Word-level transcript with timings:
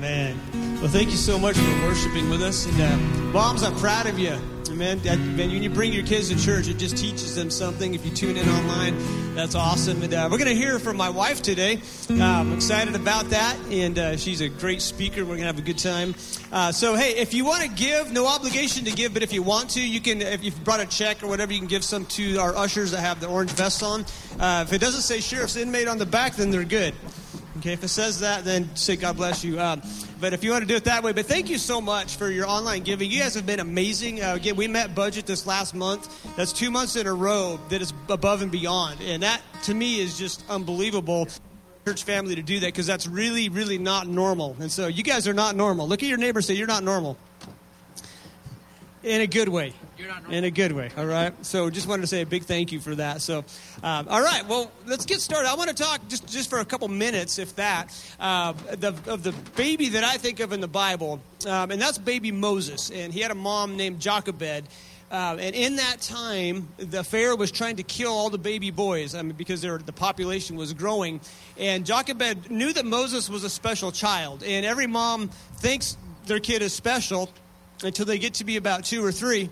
Man. 0.00 0.38
Well, 0.80 0.88
thank 0.88 1.10
you 1.10 1.16
so 1.16 1.40
much 1.40 1.56
for 1.56 1.82
worshiping 1.82 2.30
with 2.30 2.40
us. 2.40 2.66
And 2.66 2.80
uh, 2.80 2.96
moms, 3.32 3.64
I'm 3.64 3.74
proud 3.76 4.06
of 4.06 4.16
you. 4.16 4.38
Man, 4.70 5.02
man, 5.02 5.36
when 5.36 5.62
you 5.62 5.70
bring 5.70 5.92
your 5.92 6.06
kids 6.06 6.28
to 6.28 6.38
church, 6.40 6.68
it 6.68 6.74
just 6.74 6.96
teaches 6.96 7.34
them 7.34 7.50
something. 7.50 7.94
If 7.94 8.06
you 8.06 8.12
tune 8.12 8.36
in 8.36 8.48
online, 8.48 9.34
that's 9.34 9.56
awesome. 9.56 10.02
And 10.02 10.14
uh, 10.14 10.28
we're 10.30 10.38
going 10.38 10.50
to 10.50 10.54
hear 10.54 10.78
from 10.78 10.96
my 10.96 11.10
wife 11.10 11.42
today. 11.42 11.80
Uh, 12.08 12.22
I'm 12.22 12.52
excited 12.52 12.94
about 12.94 13.30
that, 13.30 13.56
and 13.70 13.98
uh, 13.98 14.16
she's 14.16 14.40
a 14.40 14.48
great 14.48 14.80
speaker. 14.80 15.22
We're 15.22 15.36
going 15.36 15.40
to 15.40 15.46
have 15.46 15.58
a 15.58 15.62
good 15.62 15.78
time. 15.78 16.14
Uh, 16.52 16.70
so, 16.70 16.94
hey, 16.94 17.16
if 17.16 17.34
you 17.34 17.44
want 17.44 17.62
to 17.62 17.68
give, 17.68 18.12
no 18.12 18.28
obligation 18.28 18.84
to 18.84 18.92
give, 18.92 19.14
but 19.14 19.24
if 19.24 19.32
you 19.32 19.42
want 19.42 19.70
to, 19.70 19.80
you 19.80 20.00
can. 20.00 20.22
If 20.22 20.44
you've 20.44 20.62
brought 20.62 20.80
a 20.80 20.86
check 20.86 21.24
or 21.24 21.26
whatever, 21.26 21.52
you 21.52 21.58
can 21.58 21.66
give 21.66 21.82
some 21.82 22.06
to 22.06 22.36
our 22.36 22.54
ushers 22.54 22.92
that 22.92 23.00
have 23.00 23.18
the 23.18 23.26
orange 23.26 23.50
vests 23.50 23.82
on. 23.82 24.04
Uh, 24.38 24.64
if 24.64 24.72
it 24.72 24.80
doesn't 24.80 25.02
say 25.02 25.18
sheriff's 25.18 25.56
inmate 25.56 25.88
on 25.88 25.98
the 25.98 26.06
back, 26.06 26.36
then 26.36 26.52
they're 26.52 26.62
good. 26.62 26.94
Okay, 27.58 27.72
if 27.72 27.82
it 27.82 27.88
says 27.88 28.20
that, 28.20 28.44
then 28.44 28.74
say 28.76 28.94
God 28.94 29.16
bless 29.16 29.42
you. 29.42 29.60
Um, 29.60 29.82
but 30.20 30.32
if 30.32 30.44
you 30.44 30.52
want 30.52 30.62
to 30.62 30.68
do 30.68 30.76
it 30.76 30.84
that 30.84 31.02
way, 31.02 31.12
but 31.12 31.26
thank 31.26 31.50
you 31.50 31.58
so 31.58 31.80
much 31.80 32.14
for 32.14 32.30
your 32.30 32.46
online 32.46 32.84
giving. 32.84 33.10
You 33.10 33.18
guys 33.18 33.34
have 33.34 33.46
been 33.46 33.58
amazing. 33.58 34.22
Uh, 34.22 34.34
again, 34.34 34.54
we 34.54 34.68
met 34.68 34.94
budget 34.94 35.26
this 35.26 35.44
last 35.44 35.74
month. 35.74 36.08
That's 36.36 36.52
two 36.52 36.70
months 36.70 36.94
in 36.94 37.08
a 37.08 37.12
row 37.12 37.58
that 37.70 37.82
is 37.82 37.92
above 38.08 38.42
and 38.42 38.52
beyond, 38.52 39.00
and 39.00 39.24
that 39.24 39.42
to 39.64 39.74
me 39.74 40.00
is 40.00 40.16
just 40.16 40.44
unbelievable. 40.48 41.26
Church 41.84 42.04
family 42.04 42.36
to 42.36 42.42
do 42.42 42.60
that 42.60 42.66
because 42.66 42.86
that's 42.86 43.08
really, 43.08 43.48
really 43.48 43.78
not 43.78 44.06
normal. 44.06 44.54
And 44.60 44.70
so 44.70 44.86
you 44.86 45.02
guys 45.02 45.26
are 45.26 45.34
not 45.34 45.56
normal. 45.56 45.88
Look 45.88 46.02
at 46.02 46.08
your 46.08 46.18
neighbor. 46.18 46.40
Say 46.42 46.54
you're 46.54 46.66
not 46.68 46.84
normal. 46.84 47.16
In 49.02 49.20
a 49.20 49.26
good 49.26 49.48
way 49.48 49.74
in 50.30 50.44
a 50.44 50.50
good 50.50 50.72
way. 50.72 50.90
All 50.96 51.06
right. 51.06 51.32
So 51.44 51.70
just 51.70 51.86
wanted 51.86 52.02
to 52.02 52.06
say 52.06 52.22
a 52.22 52.26
big 52.26 52.44
thank 52.44 52.72
you 52.72 52.80
for 52.80 52.94
that. 52.94 53.20
So, 53.20 53.44
um, 53.82 54.06
all 54.08 54.22
right. 54.22 54.46
Well, 54.46 54.70
let's 54.86 55.06
get 55.06 55.20
started. 55.20 55.48
I 55.48 55.54
want 55.54 55.70
to 55.70 55.76
talk 55.76 56.06
just 56.08 56.26
just 56.26 56.50
for 56.50 56.60
a 56.60 56.64
couple 56.64 56.88
minutes, 56.88 57.38
if 57.38 57.56
that, 57.56 57.88
uh, 58.20 58.52
the, 58.52 58.94
of 59.06 59.22
the 59.22 59.32
baby 59.56 59.90
that 59.90 60.04
I 60.04 60.16
think 60.16 60.40
of 60.40 60.52
in 60.52 60.60
the 60.60 60.68
Bible, 60.68 61.20
um, 61.46 61.70
and 61.70 61.80
that's 61.80 61.98
baby 61.98 62.32
Moses. 62.32 62.90
And 62.90 63.12
he 63.12 63.20
had 63.20 63.30
a 63.30 63.36
mom 63.36 63.76
named 63.76 64.00
Jochebed. 64.00 64.68
Uh, 65.10 65.38
and 65.40 65.56
in 65.56 65.76
that 65.76 66.02
time, 66.02 66.68
the 66.76 67.02
Pharaoh 67.02 67.36
was 67.36 67.50
trying 67.50 67.76
to 67.76 67.82
kill 67.82 68.12
all 68.12 68.28
the 68.28 68.36
baby 68.36 68.70
boys 68.70 69.14
I 69.14 69.22
mean, 69.22 69.36
because 69.36 69.62
the 69.62 69.92
population 69.96 70.54
was 70.56 70.74
growing. 70.74 71.22
And 71.56 71.86
Jochebed 71.86 72.50
knew 72.50 72.74
that 72.74 72.84
Moses 72.84 73.30
was 73.30 73.42
a 73.42 73.48
special 73.48 73.90
child. 73.90 74.42
And 74.42 74.66
every 74.66 74.86
mom 74.86 75.28
thinks 75.56 75.96
their 76.26 76.40
kid 76.40 76.60
is 76.60 76.74
special 76.74 77.30
until 77.82 78.06
they 78.06 78.18
get 78.18 78.34
to 78.34 78.44
be 78.44 78.56
about 78.56 78.84
two 78.84 79.04
or 79.04 79.12
three 79.12 79.50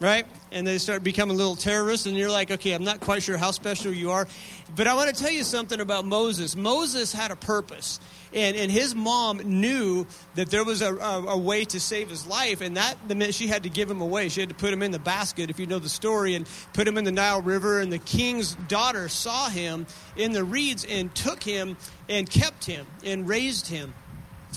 right? 0.00 0.26
And 0.52 0.66
they 0.66 0.78
start 0.78 1.02
becoming 1.02 1.36
little 1.36 1.56
terrorists, 1.56 2.06
and 2.06 2.16
you're 2.16 2.30
like, 2.30 2.50
okay, 2.50 2.72
I'm 2.72 2.84
not 2.84 3.00
quite 3.00 3.22
sure 3.22 3.36
how 3.36 3.50
special 3.50 3.92
you 3.92 4.10
are. 4.10 4.28
But 4.76 4.86
I 4.86 4.94
want 4.94 5.14
to 5.14 5.20
tell 5.20 5.32
you 5.32 5.44
something 5.44 5.80
about 5.80 6.04
Moses. 6.04 6.56
Moses 6.56 7.12
had 7.12 7.30
a 7.30 7.36
purpose. 7.36 8.00
And, 8.32 8.56
and 8.56 8.70
his 8.70 8.94
mom 8.96 9.38
knew 9.38 10.06
that 10.34 10.50
there 10.50 10.64
was 10.64 10.82
a, 10.82 10.94
a, 10.96 11.26
a 11.28 11.38
way 11.38 11.64
to 11.66 11.78
save 11.78 12.10
his 12.10 12.26
life, 12.26 12.60
and 12.60 12.76
that 12.76 12.96
meant 13.08 13.34
she 13.34 13.46
had 13.46 13.62
to 13.62 13.68
give 13.68 13.90
him 13.90 14.00
away. 14.00 14.28
She 14.28 14.40
had 14.40 14.48
to 14.48 14.54
put 14.54 14.72
him 14.72 14.82
in 14.82 14.90
the 14.90 14.98
basket, 14.98 15.50
if 15.50 15.58
you 15.58 15.66
know 15.66 15.78
the 15.78 15.88
story, 15.88 16.34
and 16.34 16.46
put 16.72 16.86
him 16.86 16.98
in 16.98 17.04
the 17.04 17.12
Nile 17.12 17.40
River. 17.40 17.80
And 17.80 17.92
the 17.92 17.98
king's 17.98 18.56
daughter 18.68 19.08
saw 19.08 19.48
him 19.48 19.86
in 20.16 20.32
the 20.32 20.44
reeds 20.44 20.84
and 20.84 21.14
took 21.14 21.42
him 21.42 21.76
and 22.08 22.28
kept 22.28 22.64
him 22.64 22.86
and 23.04 23.28
raised 23.28 23.68
him. 23.68 23.94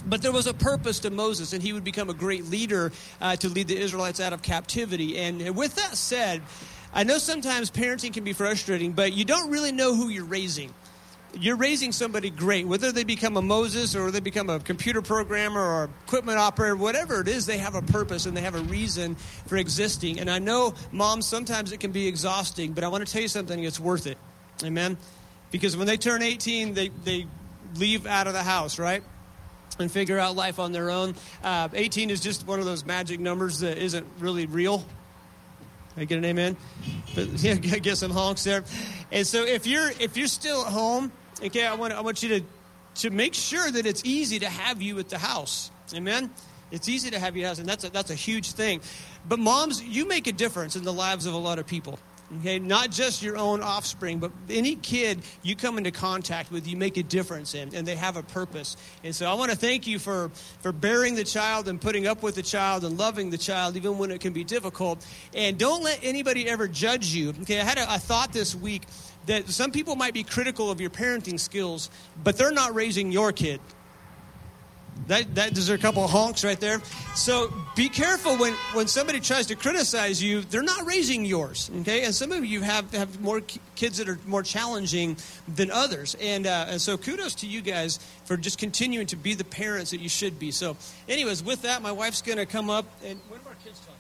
But 0.01 0.21
there 0.21 0.31
was 0.31 0.47
a 0.47 0.53
purpose 0.53 0.99
to 0.99 1.09
Moses, 1.09 1.53
and 1.53 1.61
he 1.61 1.73
would 1.73 1.83
become 1.83 2.09
a 2.09 2.13
great 2.13 2.45
leader 2.45 2.91
uh, 3.21 3.35
to 3.37 3.49
lead 3.49 3.67
the 3.67 3.77
Israelites 3.77 4.19
out 4.19 4.33
of 4.33 4.41
captivity. 4.41 5.17
And 5.17 5.55
with 5.55 5.75
that 5.75 5.95
said, 5.95 6.41
I 6.93 7.03
know 7.03 7.17
sometimes 7.17 7.69
parenting 7.69 8.13
can 8.13 8.23
be 8.23 8.33
frustrating, 8.33 8.93
but 8.93 9.13
you 9.13 9.25
don't 9.25 9.51
really 9.51 9.71
know 9.71 9.95
who 9.95 10.09
you're 10.09 10.25
raising. 10.25 10.73
You're 11.39 11.57
raising 11.57 11.91
somebody 11.91 12.29
great, 12.29 12.65
whether 12.65 12.91
they 12.91 13.03
become 13.03 13.37
a 13.37 13.41
Moses 13.41 13.95
or 13.95 14.09
they 14.09 14.21
become 14.21 14.49
a 14.49 14.59
computer 14.59 15.01
programmer 15.01 15.61
or 15.61 15.89
equipment 16.05 16.39
operator, 16.39 16.75
whatever 16.75 17.21
it 17.21 17.27
is, 17.27 17.45
they 17.45 17.57
have 17.57 17.75
a 17.75 17.81
purpose 17.81 18.25
and 18.25 18.35
they 18.35 18.41
have 18.41 18.55
a 18.55 18.61
reason 18.61 19.15
for 19.45 19.57
existing. 19.57 20.19
And 20.19 20.29
I 20.29 20.39
know, 20.39 20.73
moms, 20.91 21.27
sometimes 21.27 21.71
it 21.73 21.79
can 21.79 21.91
be 21.91 22.07
exhausting, 22.07 22.71
but 22.71 22.83
I 22.83 22.87
want 22.87 23.05
to 23.05 23.11
tell 23.11 23.21
you 23.21 23.27
something, 23.27 23.63
it's 23.63 23.79
worth 23.79 24.07
it. 24.07 24.17
Amen? 24.63 24.97
Because 25.51 25.77
when 25.77 25.85
they 25.85 25.97
turn 25.97 26.23
18, 26.23 26.73
they, 26.73 26.87
they 27.03 27.27
leave 27.75 28.07
out 28.07 28.27
of 28.27 28.33
the 28.33 28.43
house, 28.43 28.79
right? 28.79 29.03
And 29.79 29.91
figure 29.91 30.17
out 30.17 30.35
life 30.35 30.59
on 30.59 30.71
their 30.71 30.89
own. 30.89 31.15
Uh, 31.43 31.69
18 31.73 32.09
is 32.09 32.19
just 32.21 32.47
one 32.47 32.59
of 32.59 32.65
those 32.65 32.85
magic 32.85 33.19
numbers 33.19 33.59
that 33.59 33.77
isn't 33.77 34.05
really 34.19 34.45
real. 34.45 34.85
I 35.97 36.05
get 36.05 36.19
an 36.19 36.25
amen? 36.25 36.57
But 37.15 37.27
yeah, 37.43 37.55
get 37.55 37.97
some 37.97 38.11
honks 38.11 38.43
there. 38.43 38.63
And 39.11 39.25
so 39.25 39.45
if 39.45 39.65
you're 39.65 39.91
if 39.99 40.15
you're 40.15 40.27
still 40.27 40.65
at 40.65 40.71
home, 40.71 41.11
okay, 41.43 41.65
I 41.65 41.73
want 41.73 41.93
I 41.93 42.01
want 42.01 42.21
you 42.21 42.29
to 42.39 42.45
to 43.01 43.09
make 43.09 43.33
sure 43.33 43.69
that 43.69 43.85
it's 43.85 44.03
easy 44.05 44.39
to 44.39 44.49
have 44.49 44.81
you 44.81 44.99
at 44.99 45.09
the 45.09 45.17
house. 45.17 45.71
Amen. 45.93 46.29
It's 46.69 46.89
easy 46.89 47.09
to 47.11 47.19
have 47.19 47.35
you 47.35 47.43
at 47.43 47.45
the 47.45 47.47
house, 47.49 47.59
and 47.59 47.69
that's 47.69 47.83
a, 47.83 47.89
that's 47.89 48.11
a 48.11 48.15
huge 48.15 48.51
thing. 48.51 48.81
But 49.27 49.39
moms, 49.39 49.81
you 49.81 50.07
make 50.07 50.27
a 50.27 50.31
difference 50.31 50.75
in 50.75 50.83
the 50.83 50.93
lives 50.93 51.25
of 51.25 51.33
a 51.33 51.37
lot 51.37 51.59
of 51.59 51.65
people. 51.65 51.97
Okay, 52.39 52.59
not 52.59 52.91
just 52.91 53.23
your 53.23 53.37
own 53.37 53.63
offspring, 53.63 54.19
but 54.19 54.33
any 54.49 54.75
kid 54.75 55.21
you 55.43 55.55
come 55.55 55.77
into 55.77 55.91
contact 55.91 56.51
with, 56.51 56.67
you 56.67 56.75
make 56.75 56.97
a 56.97 57.03
difference 57.03 57.55
in, 57.55 57.73
and 57.73 57.87
they 57.87 57.95
have 57.95 58.17
a 58.17 58.23
purpose. 58.23 58.75
And 59.05 59.15
so 59.15 59.31
I 59.31 59.33
want 59.35 59.49
to 59.51 59.55
thank 59.55 59.87
you 59.87 59.97
for, 59.97 60.29
for 60.59 60.73
bearing 60.73 61.15
the 61.15 61.23
child 61.23 61.69
and 61.69 61.79
putting 61.79 62.05
up 62.05 62.23
with 62.23 62.35
the 62.35 62.43
child 62.43 62.83
and 62.83 62.97
loving 62.97 63.29
the 63.29 63.37
child, 63.37 63.77
even 63.77 63.97
when 63.97 64.11
it 64.11 64.19
can 64.19 64.33
be 64.33 64.43
difficult. 64.43 65.05
And 65.33 65.57
don't 65.57 65.83
let 65.83 65.99
anybody 66.03 66.49
ever 66.49 66.67
judge 66.67 67.07
you. 67.07 67.29
Okay, 67.43 67.61
I 67.61 67.63
had 67.63 67.77
a, 67.77 67.95
a 67.95 67.97
thought 67.97 68.33
this 68.33 68.53
week 68.53 68.83
that 69.27 69.47
some 69.47 69.71
people 69.71 69.95
might 69.95 70.13
be 70.13 70.23
critical 70.23 70.69
of 70.69 70.81
your 70.81 70.89
parenting 70.89 71.39
skills, 71.39 71.89
but 72.25 72.37
they're 72.37 72.51
not 72.51 72.75
raising 72.75 73.09
your 73.09 73.31
kid. 73.31 73.61
That, 75.07 75.35
that 75.35 75.53
there's 75.53 75.69
a 75.69 75.77
couple 75.77 76.03
of 76.03 76.09
honks 76.09 76.43
right 76.43 76.59
there. 76.59 76.81
So 77.15 77.53
be 77.75 77.87
careful 77.87 78.35
when, 78.35 78.53
when 78.73 78.87
somebody 78.87 79.19
tries 79.19 79.45
to 79.47 79.55
criticize 79.55 80.21
you. 80.21 80.41
They're 80.41 80.63
not 80.63 80.85
raising 80.85 81.23
yours, 81.23 81.71
okay? 81.81 82.03
And 82.03 82.13
some 82.13 82.31
of 82.31 82.43
you 82.43 82.61
have 82.61 82.91
have 82.93 83.21
more 83.21 83.41
kids 83.75 83.99
that 83.99 84.09
are 84.09 84.19
more 84.25 84.43
challenging 84.43 85.15
than 85.47 85.71
others. 85.71 86.15
And 86.19 86.45
uh, 86.45 86.65
and 86.69 86.81
so 86.81 86.97
kudos 86.97 87.35
to 87.35 87.47
you 87.47 87.61
guys 87.61 87.99
for 88.25 88.35
just 88.35 88.57
continuing 88.57 89.07
to 89.07 89.15
be 89.15 89.33
the 89.33 89.45
parents 89.45 89.91
that 89.91 90.01
you 90.01 90.09
should 90.09 90.39
be. 90.39 90.51
So, 90.51 90.75
anyways, 91.07 91.43
with 91.43 91.61
that, 91.61 91.81
my 91.81 91.91
wife's 91.91 92.21
going 92.21 92.39
to 92.39 92.45
come 92.45 92.69
up 92.69 92.85
and 93.05 93.19
what 93.29 93.39
are 93.45 93.49
our 93.49 93.55
kids 93.63 93.79
talking? 93.79 93.93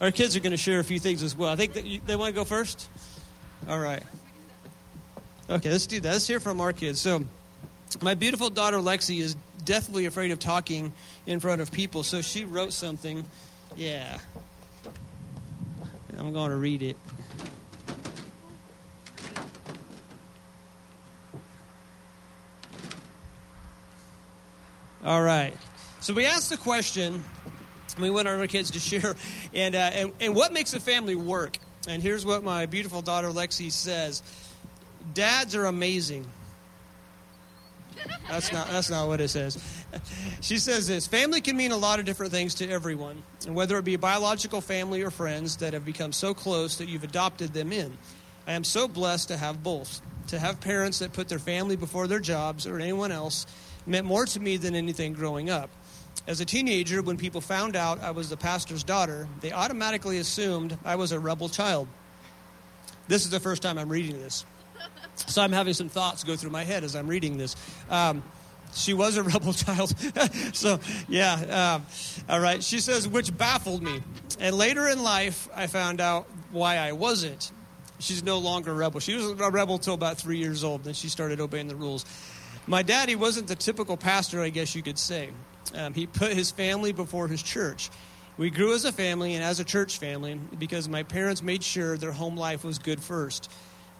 Our 0.00 0.10
kids 0.10 0.36
are 0.36 0.40
going 0.40 0.52
to 0.52 0.56
share 0.56 0.80
a 0.80 0.84
few 0.84 0.98
things 0.98 1.22
as 1.22 1.36
well. 1.36 1.50
I 1.50 1.56
think 1.56 1.74
that 1.74 1.84
you, 1.84 2.00
they 2.06 2.16
want 2.16 2.34
to 2.34 2.40
go 2.40 2.44
first. 2.44 2.88
All 3.68 3.78
right. 3.78 4.02
Okay, 5.50 5.70
let's 5.70 5.86
do 5.86 6.00
that. 6.00 6.12
Let's 6.12 6.26
hear 6.26 6.40
from 6.40 6.60
our 6.60 6.72
kids. 6.72 7.00
So, 7.00 7.24
my 8.02 8.14
beautiful 8.14 8.50
daughter 8.50 8.78
Lexi 8.78 9.20
is 9.20 9.36
deathly 9.64 10.06
afraid 10.06 10.30
of 10.30 10.38
talking 10.38 10.92
in 11.26 11.40
front 11.40 11.60
of 11.60 11.70
people, 11.70 12.02
so 12.02 12.20
she 12.20 12.44
wrote 12.44 12.72
something. 12.72 13.24
Yeah. 13.76 14.18
I'm 16.18 16.32
going 16.32 16.50
to 16.50 16.56
read 16.56 16.82
it. 16.82 16.96
All 25.04 25.22
right. 25.22 25.54
So 26.00 26.14
we 26.14 26.24
asked 26.24 26.50
the 26.50 26.56
question. 26.56 27.22
We 27.98 28.10
want 28.10 28.26
our 28.26 28.46
kids 28.46 28.70
to 28.72 28.80
share, 28.80 29.14
and, 29.52 29.74
uh, 29.74 29.78
and 29.78 30.12
and 30.18 30.34
what 30.34 30.52
makes 30.52 30.74
a 30.74 30.80
family 30.80 31.14
work? 31.14 31.58
And 31.86 32.02
here's 32.02 32.24
what 32.26 32.42
my 32.42 32.66
beautiful 32.66 33.02
daughter 33.02 33.28
Lexi 33.28 33.70
says: 33.70 34.22
Dads 35.12 35.54
are 35.54 35.66
amazing. 35.66 36.26
That's 38.28 38.52
not, 38.52 38.68
that's 38.68 38.90
not 38.90 39.08
what 39.08 39.20
it 39.20 39.28
says. 39.28 39.58
She 40.40 40.58
says 40.58 40.86
this 40.86 41.06
Family 41.06 41.40
can 41.40 41.56
mean 41.56 41.72
a 41.72 41.76
lot 41.76 41.98
of 41.98 42.04
different 42.04 42.32
things 42.32 42.54
to 42.56 42.68
everyone, 42.68 43.22
and 43.46 43.54
whether 43.54 43.78
it 43.78 43.84
be 43.84 43.96
biological 43.96 44.60
family 44.60 45.02
or 45.02 45.10
friends 45.10 45.58
that 45.58 45.72
have 45.72 45.84
become 45.84 46.12
so 46.12 46.34
close 46.34 46.76
that 46.76 46.88
you've 46.88 47.04
adopted 47.04 47.52
them 47.52 47.72
in. 47.72 47.96
I 48.46 48.52
am 48.52 48.64
so 48.64 48.88
blessed 48.88 49.28
to 49.28 49.36
have 49.36 49.62
both. 49.62 50.00
To 50.28 50.38
have 50.38 50.60
parents 50.60 50.98
that 51.00 51.12
put 51.12 51.28
their 51.28 51.38
family 51.38 51.76
before 51.76 52.06
their 52.06 52.20
jobs 52.20 52.66
or 52.66 52.78
anyone 52.78 53.12
else 53.12 53.46
meant 53.86 54.06
more 54.06 54.26
to 54.26 54.40
me 54.40 54.56
than 54.56 54.74
anything 54.74 55.12
growing 55.12 55.50
up. 55.50 55.70
As 56.26 56.40
a 56.40 56.44
teenager, 56.44 57.02
when 57.02 57.18
people 57.18 57.40
found 57.40 57.76
out 57.76 58.02
I 58.02 58.10
was 58.10 58.30
the 58.30 58.36
pastor's 58.36 58.82
daughter, 58.82 59.28
they 59.40 59.52
automatically 59.52 60.18
assumed 60.18 60.78
I 60.84 60.96
was 60.96 61.12
a 61.12 61.20
rebel 61.20 61.50
child. 61.50 61.86
This 63.08 63.24
is 63.24 63.30
the 63.30 63.40
first 63.40 63.62
time 63.62 63.76
I'm 63.76 63.90
reading 63.90 64.18
this. 64.18 64.46
So 65.16 65.42
I'm 65.42 65.52
having 65.52 65.74
some 65.74 65.88
thoughts 65.88 66.24
go 66.24 66.36
through 66.36 66.50
my 66.50 66.64
head 66.64 66.84
as 66.84 66.94
I'm 66.96 67.06
reading 67.06 67.38
this. 67.38 67.56
Um, 67.88 68.22
she 68.74 68.94
was 68.94 69.16
a 69.16 69.22
rebel 69.34 69.52
child. 69.52 69.94
so, 70.52 70.80
yeah. 71.08 71.76
Um, 71.76 71.86
all 72.28 72.40
right. 72.40 72.62
She 72.62 72.80
says, 72.80 73.08
which 73.08 73.36
baffled 73.36 73.82
me. 73.82 74.02
And 74.40 74.56
later 74.56 74.88
in 74.88 75.02
life, 75.02 75.48
I 75.54 75.66
found 75.66 76.00
out 76.00 76.28
why 76.50 76.76
I 76.76 76.92
wasn't. 76.92 77.50
She's 78.00 78.22
no 78.22 78.38
longer 78.38 78.72
a 78.72 78.74
rebel. 78.74 79.00
She 79.00 79.14
was 79.14 79.30
a 79.40 79.50
rebel 79.50 79.78
till 79.78 79.94
about 79.94 80.18
three 80.18 80.38
years 80.38 80.64
old. 80.64 80.84
Then 80.84 80.94
she 80.94 81.08
started 81.08 81.40
obeying 81.40 81.68
the 81.68 81.76
rules. 81.76 82.04
My 82.66 82.82
daddy 82.82 83.14
wasn't 83.14 83.46
the 83.46 83.54
typical 83.54 83.96
pastor, 83.96 84.42
I 84.42 84.48
guess 84.48 84.74
you 84.74 84.82
could 84.82 84.98
say. 84.98 85.30
Um, 85.74 85.94
he 85.94 86.06
put 86.06 86.32
his 86.32 86.50
family 86.50 86.92
before 86.92 87.28
his 87.28 87.42
church. 87.42 87.90
We 88.36 88.50
grew 88.50 88.74
as 88.74 88.84
a 88.84 88.92
family 88.92 89.34
and 89.34 89.44
as 89.44 89.60
a 89.60 89.64
church 89.64 89.98
family 89.98 90.40
because 90.58 90.88
my 90.88 91.04
parents 91.04 91.42
made 91.42 91.62
sure 91.62 91.96
their 91.96 92.12
home 92.12 92.36
life 92.36 92.64
was 92.64 92.78
good 92.78 93.00
first 93.00 93.48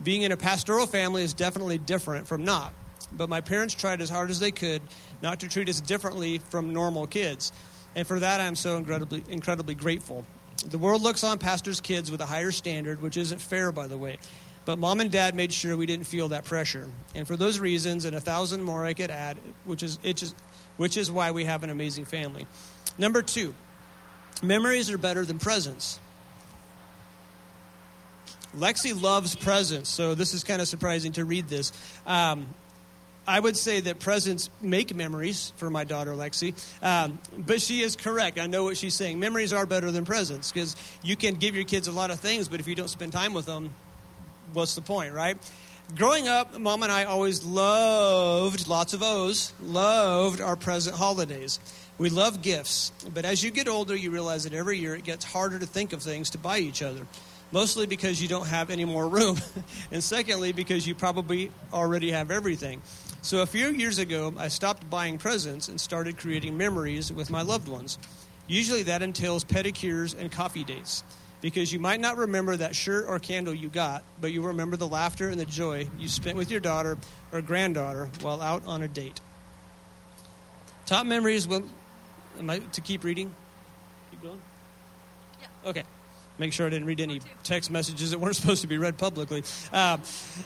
being 0.04 0.22
in 0.22 0.32
a 0.32 0.36
pastoral 0.36 0.86
family 0.86 1.22
is 1.22 1.34
definitely 1.34 1.78
different 1.78 2.26
from 2.28 2.44
not. 2.44 2.72
but 3.16 3.28
my 3.28 3.40
parents 3.40 3.74
tried 3.74 4.00
as 4.00 4.10
hard 4.10 4.30
as 4.30 4.40
they 4.40 4.50
could 4.50 4.82
not 5.22 5.40
to 5.40 5.48
treat 5.48 5.68
us 5.68 5.80
differently 5.80 6.38
from 6.38 6.72
normal 6.72 7.06
kids. 7.06 7.52
And 7.94 8.06
for 8.06 8.20
that, 8.20 8.40
I'm 8.40 8.56
so 8.56 8.76
incredibly, 8.76 9.24
incredibly 9.28 9.74
grateful. 9.74 10.26
The 10.66 10.78
world 10.78 11.02
looks 11.02 11.24
on 11.24 11.38
pastors' 11.38 11.80
kids 11.80 12.10
with 12.10 12.20
a 12.20 12.26
higher 12.26 12.50
standard, 12.50 13.02
which 13.02 13.16
isn't 13.16 13.40
fair, 13.40 13.72
by 13.72 13.86
the 13.86 13.98
way. 13.98 14.18
But 14.64 14.78
mom 14.78 15.00
and 15.00 15.10
dad 15.10 15.34
made 15.34 15.52
sure 15.52 15.76
we 15.76 15.86
didn't 15.86 16.06
feel 16.06 16.28
that 16.28 16.44
pressure. 16.44 16.88
And 17.14 17.26
for 17.26 17.36
those 17.36 17.58
reasons, 17.58 18.04
and 18.04 18.16
a 18.16 18.20
thousand 18.20 18.62
more 18.62 18.84
I 18.84 18.94
could 18.94 19.10
add, 19.10 19.36
which 19.64 19.82
is, 19.82 19.98
just, 20.02 20.34
which 20.76 20.96
is 20.96 21.10
why 21.10 21.32
we 21.32 21.44
have 21.44 21.62
an 21.62 21.70
amazing 21.70 22.06
family. 22.06 22.46
Number 22.96 23.20
two, 23.20 23.54
memories 24.42 24.90
are 24.90 24.98
better 24.98 25.24
than 25.24 25.38
presents. 25.38 26.00
Lexi 28.58 29.00
loves 29.00 29.34
presents, 29.34 29.90
so 29.90 30.14
this 30.14 30.34
is 30.34 30.44
kind 30.44 30.62
of 30.62 30.68
surprising 30.68 31.12
to 31.12 31.24
read 31.24 31.48
this. 31.48 31.72
Um, 32.06 32.46
I 33.26 33.40
would 33.40 33.56
say 33.56 33.80
that 33.80 34.00
presents 34.00 34.50
make 34.60 34.94
memories 34.94 35.52
for 35.56 35.70
my 35.70 35.84
daughter 35.84 36.12
Lexi, 36.12 36.54
um, 36.82 37.18
but 37.36 37.62
she 37.62 37.80
is 37.80 37.96
correct. 37.96 38.38
I 38.38 38.46
know 38.46 38.64
what 38.64 38.76
she's 38.76 38.94
saying. 38.94 39.18
Memories 39.18 39.52
are 39.52 39.64
better 39.64 39.90
than 39.90 40.04
presents 40.04 40.52
because 40.52 40.76
you 41.02 41.16
can 41.16 41.34
give 41.34 41.54
your 41.54 41.64
kids 41.64 41.88
a 41.88 41.92
lot 41.92 42.10
of 42.10 42.20
things, 42.20 42.48
but 42.48 42.60
if 42.60 42.68
you 42.68 42.74
don't 42.74 42.88
spend 42.88 43.12
time 43.12 43.32
with 43.32 43.46
them, 43.46 43.74
what's 44.52 44.74
the 44.74 44.82
point, 44.82 45.14
right? 45.14 45.38
Growing 45.96 46.28
up, 46.28 46.58
mom 46.58 46.82
and 46.82 46.92
I 46.92 47.04
always 47.04 47.44
loved, 47.44 48.68
lots 48.68 48.94
of 48.94 49.02
O's, 49.02 49.52
loved 49.62 50.40
our 50.40 50.56
present 50.56 50.96
holidays. 50.96 51.60
We 51.96 52.10
love 52.10 52.42
gifts, 52.42 52.92
but 53.12 53.24
as 53.24 53.42
you 53.42 53.50
get 53.50 53.68
older, 53.68 53.96
you 53.96 54.10
realize 54.10 54.44
that 54.44 54.52
every 54.52 54.78
year 54.78 54.94
it 54.94 55.04
gets 55.04 55.24
harder 55.24 55.58
to 55.58 55.66
think 55.66 55.92
of 55.92 56.02
things 56.02 56.30
to 56.30 56.38
buy 56.38 56.58
each 56.58 56.82
other 56.82 57.06
mostly 57.54 57.86
because 57.86 58.20
you 58.20 58.26
don't 58.26 58.48
have 58.48 58.68
any 58.68 58.84
more 58.84 59.08
room, 59.08 59.38
and 59.92 60.02
secondly, 60.02 60.50
because 60.50 60.88
you 60.88 60.94
probably 60.94 61.52
already 61.72 62.10
have 62.10 62.32
everything. 62.32 62.82
So 63.22 63.42
a 63.42 63.46
few 63.46 63.68
years 63.68 63.98
ago, 64.00 64.34
I 64.36 64.48
stopped 64.48 64.90
buying 64.90 65.18
presents 65.18 65.68
and 65.68 65.80
started 65.80 66.18
creating 66.18 66.58
memories 66.58 67.12
with 67.12 67.30
my 67.30 67.42
loved 67.42 67.68
ones. 67.68 67.96
Usually 68.48 68.82
that 68.82 69.02
entails 69.02 69.44
pedicures 69.44 70.18
and 70.18 70.32
coffee 70.32 70.64
dates 70.64 71.04
because 71.40 71.72
you 71.72 71.78
might 71.78 72.00
not 72.00 72.16
remember 72.16 72.56
that 72.56 72.74
shirt 72.74 73.06
or 73.08 73.20
candle 73.20 73.54
you 73.54 73.68
got, 73.68 74.02
but 74.20 74.32
you 74.32 74.42
remember 74.42 74.76
the 74.76 74.88
laughter 74.88 75.28
and 75.28 75.38
the 75.38 75.46
joy 75.46 75.88
you 75.96 76.08
spent 76.08 76.36
with 76.36 76.50
your 76.50 76.60
daughter 76.60 76.98
or 77.32 77.40
granddaughter 77.40 78.10
while 78.20 78.42
out 78.42 78.66
on 78.66 78.82
a 78.82 78.88
date. 78.88 79.20
Top 80.86 81.06
memories 81.06 81.46
will. 81.46 81.62
Am 82.36 82.50
I 82.50 82.58
to 82.58 82.80
keep 82.80 83.04
reading? 83.04 83.32
Keep 84.10 84.22
going? 84.24 84.42
Yeah. 85.40 85.70
Okay 85.70 85.84
make 86.38 86.52
sure 86.52 86.66
I 86.66 86.70
didn't 86.70 86.86
read 86.86 87.00
any 87.00 87.20
text 87.42 87.70
messages 87.70 88.10
that 88.10 88.18
weren't 88.18 88.36
supposed 88.40 88.62
to 88.62 88.68
be 88.68 88.78
read 88.78 88.98
publicly. 88.98 89.42
Uh, 89.72 89.98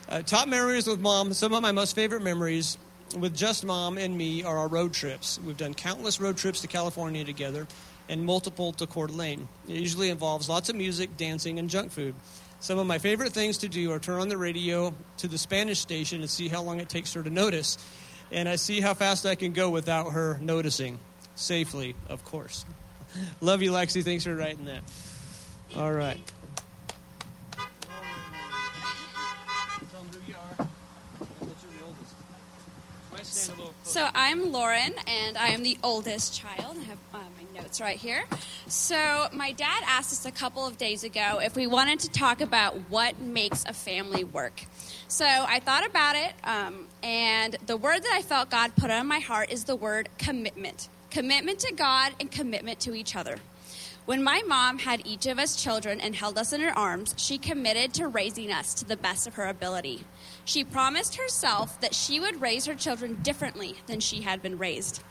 uh, 0.09 0.23
top 0.23 0.49
memories 0.49 0.87
with 0.87 1.01
mom. 1.01 1.33
Some 1.33 1.53
of 1.53 1.63
my 1.63 1.73
most 1.73 1.95
favorite 1.95 2.23
memories 2.23 2.79
with 3.19 3.35
just 3.35 3.65
mom 3.65 3.99
and 3.99 4.17
me 4.17 4.43
are 4.45 4.59
our 4.59 4.69
road 4.69 4.93
trips. 4.93 5.39
We've 5.45 5.57
done 5.57 5.75
countless 5.75 6.21
road 6.21 6.37
trips 6.37 6.61
to 6.63 6.67
California 6.67 7.25
together 7.25 7.67
and 8.09 8.25
multiple 8.25 8.73
to 8.73 8.87
Coeur 8.87 9.07
d'Alene. 9.07 9.49
It 9.69 9.77
usually 9.77 10.11
involves 10.11 10.49
lots 10.49 10.69
of 10.69 10.77
music, 10.77 11.17
dancing, 11.17 11.59
and 11.59 11.69
junk 11.69 11.93
food. 11.93 12.15
Some 12.61 12.79
of 12.79 12.87
my 12.87 12.99
favorite 12.99 13.33
things 13.33 13.59
to 13.59 13.69
do 13.69 13.93
are 13.93 13.99
turn 13.99 14.21
on 14.21 14.29
the 14.29 14.37
radio 14.37 14.93
to 15.19 15.29
the 15.29 15.39
Spanish 15.39 15.79
station 15.79 16.21
and 16.23 16.31
see 16.31 16.49
how 16.49 16.63
long 16.63 16.81
it 16.81 16.89
takes 16.89 17.13
her 17.15 17.23
to 17.23 17.31
notice. 17.31 17.79
And 18.33 18.49
I 18.49 18.57
see 18.57 18.81
how 18.81 18.95
fast 18.95 19.25
I 19.27 19.37
can 19.37 19.53
go 19.53 19.71
without 19.71 20.13
her 20.13 20.39
noticing. 20.41 20.99
Safely, 21.35 21.95
of 22.09 22.25
course. 22.25 22.65
Love 23.41 23.63
you, 23.63 23.71
Lexi. 23.71 24.03
Thanks 24.03 24.25
for 24.25 24.35
writing 24.35 24.65
that. 24.65 24.83
All 25.77 25.93
right. 25.93 26.21
So 33.83 34.09
I'm 34.15 34.53
Lauren, 34.53 34.95
and 35.07 35.37
I 35.37 35.49
am 35.49 35.63
the 35.63 35.79
oldest 35.83 36.35
child. 36.35 36.77
I 36.79 36.85
have 36.85 36.99
uh, 37.15 37.19
my 37.19 37.61
notes 37.61 37.81
right 37.81 37.97
here. 37.97 38.25
So 38.67 39.29
my 39.33 39.53
dad 39.53 39.83
asked 39.87 40.13
us 40.13 40.27
a 40.27 40.31
couple 40.31 40.67
of 40.67 40.79
days 40.79 41.05
ago 41.05 41.41
if 41.43 41.57
we 41.57 41.67
wanted 41.67 42.01
to 42.01 42.11
talk 42.11 42.41
about 42.41 42.75
what 42.91 43.21
makes 43.21 43.65
a 43.65 43.73
family 43.73 44.25
work. 44.25 44.63
So 45.09 45.25
I 45.27 45.61
thought 45.61 45.87
about 45.87 46.17
it, 46.17 46.33
um, 46.45 46.87
and 47.03 47.57
the 47.67 47.77
word 47.77 48.03
that 48.03 48.13
I 48.13 48.23
felt 48.23 48.51
God 48.51 48.77
put 48.77 48.91
on 48.91 49.07
my 49.07 49.21
heart 49.21 49.51
is 49.51 49.65
the 49.65 49.77
word 49.77 50.09
commitment. 50.19 50.89
Commitment 51.11 51.59
to 51.61 51.73
God 51.75 52.13
and 52.21 52.31
commitment 52.31 52.81
to 52.81 52.95
each 52.95 53.17
other. 53.17 53.39
When 54.09 54.25
my 54.25 54.41
mom 54.47 54.79
had 54.79 55.07
each 55.07 55.27
of 55.27 55.39
us 55.39 55.63
children 55.63 56.01
and 56.01 56.17
held 56.17 56.39
us 56.39 56.55
in 56.55 56.63
her 56.63 56.73
arms, 56.79 57.15
she 57.19 57.37
committed 57.37 57.93
to 57.93 58.09
raising 58.09 58.51
us 58.51 58.73
to 58.73 58.87
the 58.87 58.97
best 58.97 59.27
of 59.27 59.35
her 59.35 59.45
ability. 59.45 60.03
She 60.47 60.65
promised 60.65 61.17
herself 61.17 61.79
that 61.83 61.95
she 61.95 62.19
would 62.19 62.41
raise 62.41 62.65
her 62.65 62.75
children 62.75 63.19
differently 63.23 63.75
than 63.87 64.01
she 64.01 64.23
had 64.23 64.41
been 64.41 64.57
raised. 64.57 65.03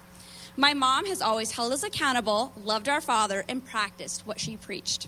My 0.55 0.73
mom 0.73 1.05
has 1.05 1.21
always 1.21 1.51
held 1.51 1.73
us 1.73 1.83
accountable, 1.83 2.53
loved 2.59 2.89
our 2.89 2.99
Father, 2.99 3.45
and 3.47 3.63
practiced 3.63 4.25
what 4.25 4.39
she 4.39 4.57
preached. 4.57 5.07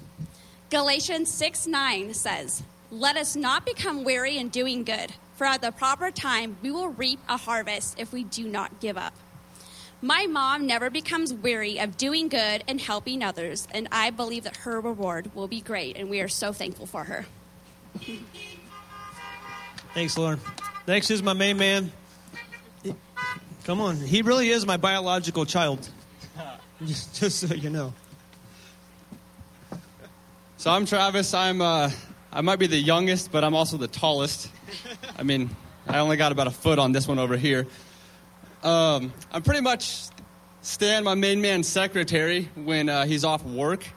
Galatians 0.70 1.32
6 1.32 1.66
9 1.66 2.14
says, 2.14 2.62
Let 2.92 3.18
us 3.18 3.36
not 3.36 3.66
become 3.66 4.04
weary 4.04 4.38
in 4.38 4.50
doing 4.50 4.84
good, 4.84 5.14
for 5.36 5.48
at 5.48 5.64
the 5.64 5.72
proper 5.72 6.12
time 6.12 6.58
we 6.62 6.70
will 6.70 6.90
reap 6.90 7.22
a 7.28 7.38
harvest 7.38 8.00
if 8.00 8.14
we 8.14 8.24
do 8.24 8.48
not 8.48 8.80
give 8.82 9.00
up. 9.00 9.16
My 10.02 10.28
mom 10.28 10.66
never 10.66 10.90
becomes 10.90 11.34
weary 11.34 11.78
of 11.78 11.98
doing 11.98 12.30
good 12.30 12.64
and 12.70 12.80
helping 12.80 13.22
others, 13.22 13.68
and 13.72 13.90
I 13.92 14.12
believe 14.12 14.46
that 14.46 14.56
her 14.58 14.80
reward 14.80 15.36
will 15.36 15.50
be 15.50 15.60
great, 15.60 15.98
and 15.98 16.10
we 16.10 16.22
are 16.22 16.30
so 16.30 16.54
thankful 16.54 16.86
for 16.86 17.04
her. 17.04 17.26
Thanks, 19.94 20.18
Lauren. 20.18 20.40
Next 20.88 21.12
is 21.12 21.22
my 21.22 21.34
main 21.34 21.58
man. 21.58 21.92
Come 23.66 23.82
on, 23.82 23.98
he 23.98 24.22
really 24.22 24.50
is 24.50 24.66
my 24.66 24.78
biological 24.78 25.46
child. 25.46 25.90
Just, 26.86 27.42
so 27.42 27.54
you 27.54 27.70
know. 27.70 27.94
So 30.56 30.72
I'm 30.72 30.86
Travis. 30.86 31.34
I'm 31.34 31.62
uh, 31.62 31.92
I 32.32 32.40
might 32.40 32.58
be 32.58 32.68
the 32.68 32.78
youngest, 32.78 33.34
but 33.34 33.44
I'm 33.44 33.54
also 33.54 33.76
the 33.76 33.88
tallest. 33.88 34.50
I 35.18 35.24
mean, 35.24 35.50
I 35.88 36.00
only 36.00 36.16
got 36.16 36.32
about 36.32 36.48
a 36.48 36.52
foot 36.52 36.80
on 36.80 36.94
this 36.94 37.06
one 37.06 37.20
over 37.20 37.36
here. 37.36 37.68
Um, 38.64 39.14
I'm 39.32 39.42
pretty 39.42 39.62
much 39.62 40.04
Stan, 40.62 41.06
my 41.06 41.16
main 41.16 41.42
man 41.42 41.64
secretary, 41.64 42.50
when 42.56 42.90
uh, 42.90 43.06
he's 43.06 43.24
off 43.24 43.44
work. 43.46 43.88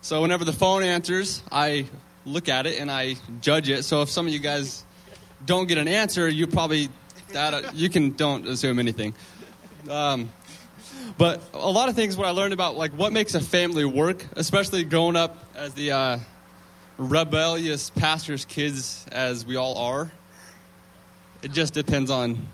So 0.00 0.22
whenever 0.22 0.44
the 0.44 0.52
phone 0.52 0.82
answers, 0.82 1.42
I 1.52 1.86
look 2.24 2.48
at 2.48 2.66
it 2.66 2.80
and 2.80 2.90
I 2.90 3.16
judge 3.40 3.68
it. 3.68 3.84
So 3.84 4.00
if 4.02 4.10
some 4.10 4.26
of 4.26 4.32
you 4.32 4.38
guys 4.38 4.84
don't 5.44 5.66
get 5.66 5.76
an 5.76 5.88
answer, 5.88 6.26
you 6.28 6.46
probably 6.46 6.88
that 7.32 7.74
you 7.74 7.90
can 7.90 8.12
don't 8.12 8.46
assume 8.46 8.78
anything. 8.78 9.14
Um, 9.90 10.32
but 11.18 11.42
a 11.52 11.70
lot 11.70 11.90
of 11.90 11.94
things 11.94 12.16
what 12.16 12.26
I 12.26 12.30
learned 12.30 12.54
about 12.54 12.76
like 12.76 12.92
what 12.92 13.12
makes 13.12 13.34
a 13.34 13.40
family 13.40 13.84
work, 13.84 14.24
especially 14.36 14.84
growing 14.84 15.16
up 15.16 15.36
as 15.54 15.74
the 15.74 15.92
uh, 15.92 16.18
rebellious 16.96 17.90
pastor's 17.90 18.46
kids 18.46 19.04
as 19.12 19.44
we 19.44 19.56
all 19.56 19.76
are. 19.76 20.10
It 21.42 21.52
just 21.52 21.74
depends 21.74 22.10
on 22.10 22.48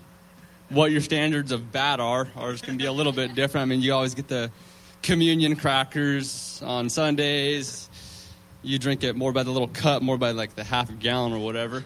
what 0.68 0.90
your 0.90 1.00
standards 1.00 1.52
of 1.52 1.73
bad 1.73 2.00
are. 2.00 2.28
Ours 2.37 2.62
can 2.62 2.76
be 2.76 2.87
a 2.87 2.92
little 2.92 3.12
bit 3.12 3.35
different. 3.35 3.62
I 3.62 3.66
mean, 3.66 3.80
you 3.80 3.92
always 3.92 4.14
get 4.14 4.28
the 4.28 4.50
communion 5.02 5.56
crackers 5.56 6.62
on 6.64 6.88
Sundays. 6.88 7.88
You 8.62 8.78
drink 8.78 9.04
it 9.04 9.14
more 9.14 9.33
by 9.33 9.42
the 9.42 9.50
little 9.50 9.68
cup, 9.68 10.02
more 10.02 10.16
by 10.16 10.30
like 10.30 10.54
the 10.54 10.64
half 10.64 10.97
gallon 10.99 11.33
or 11.33 11.38
whatever. 11.38 11.85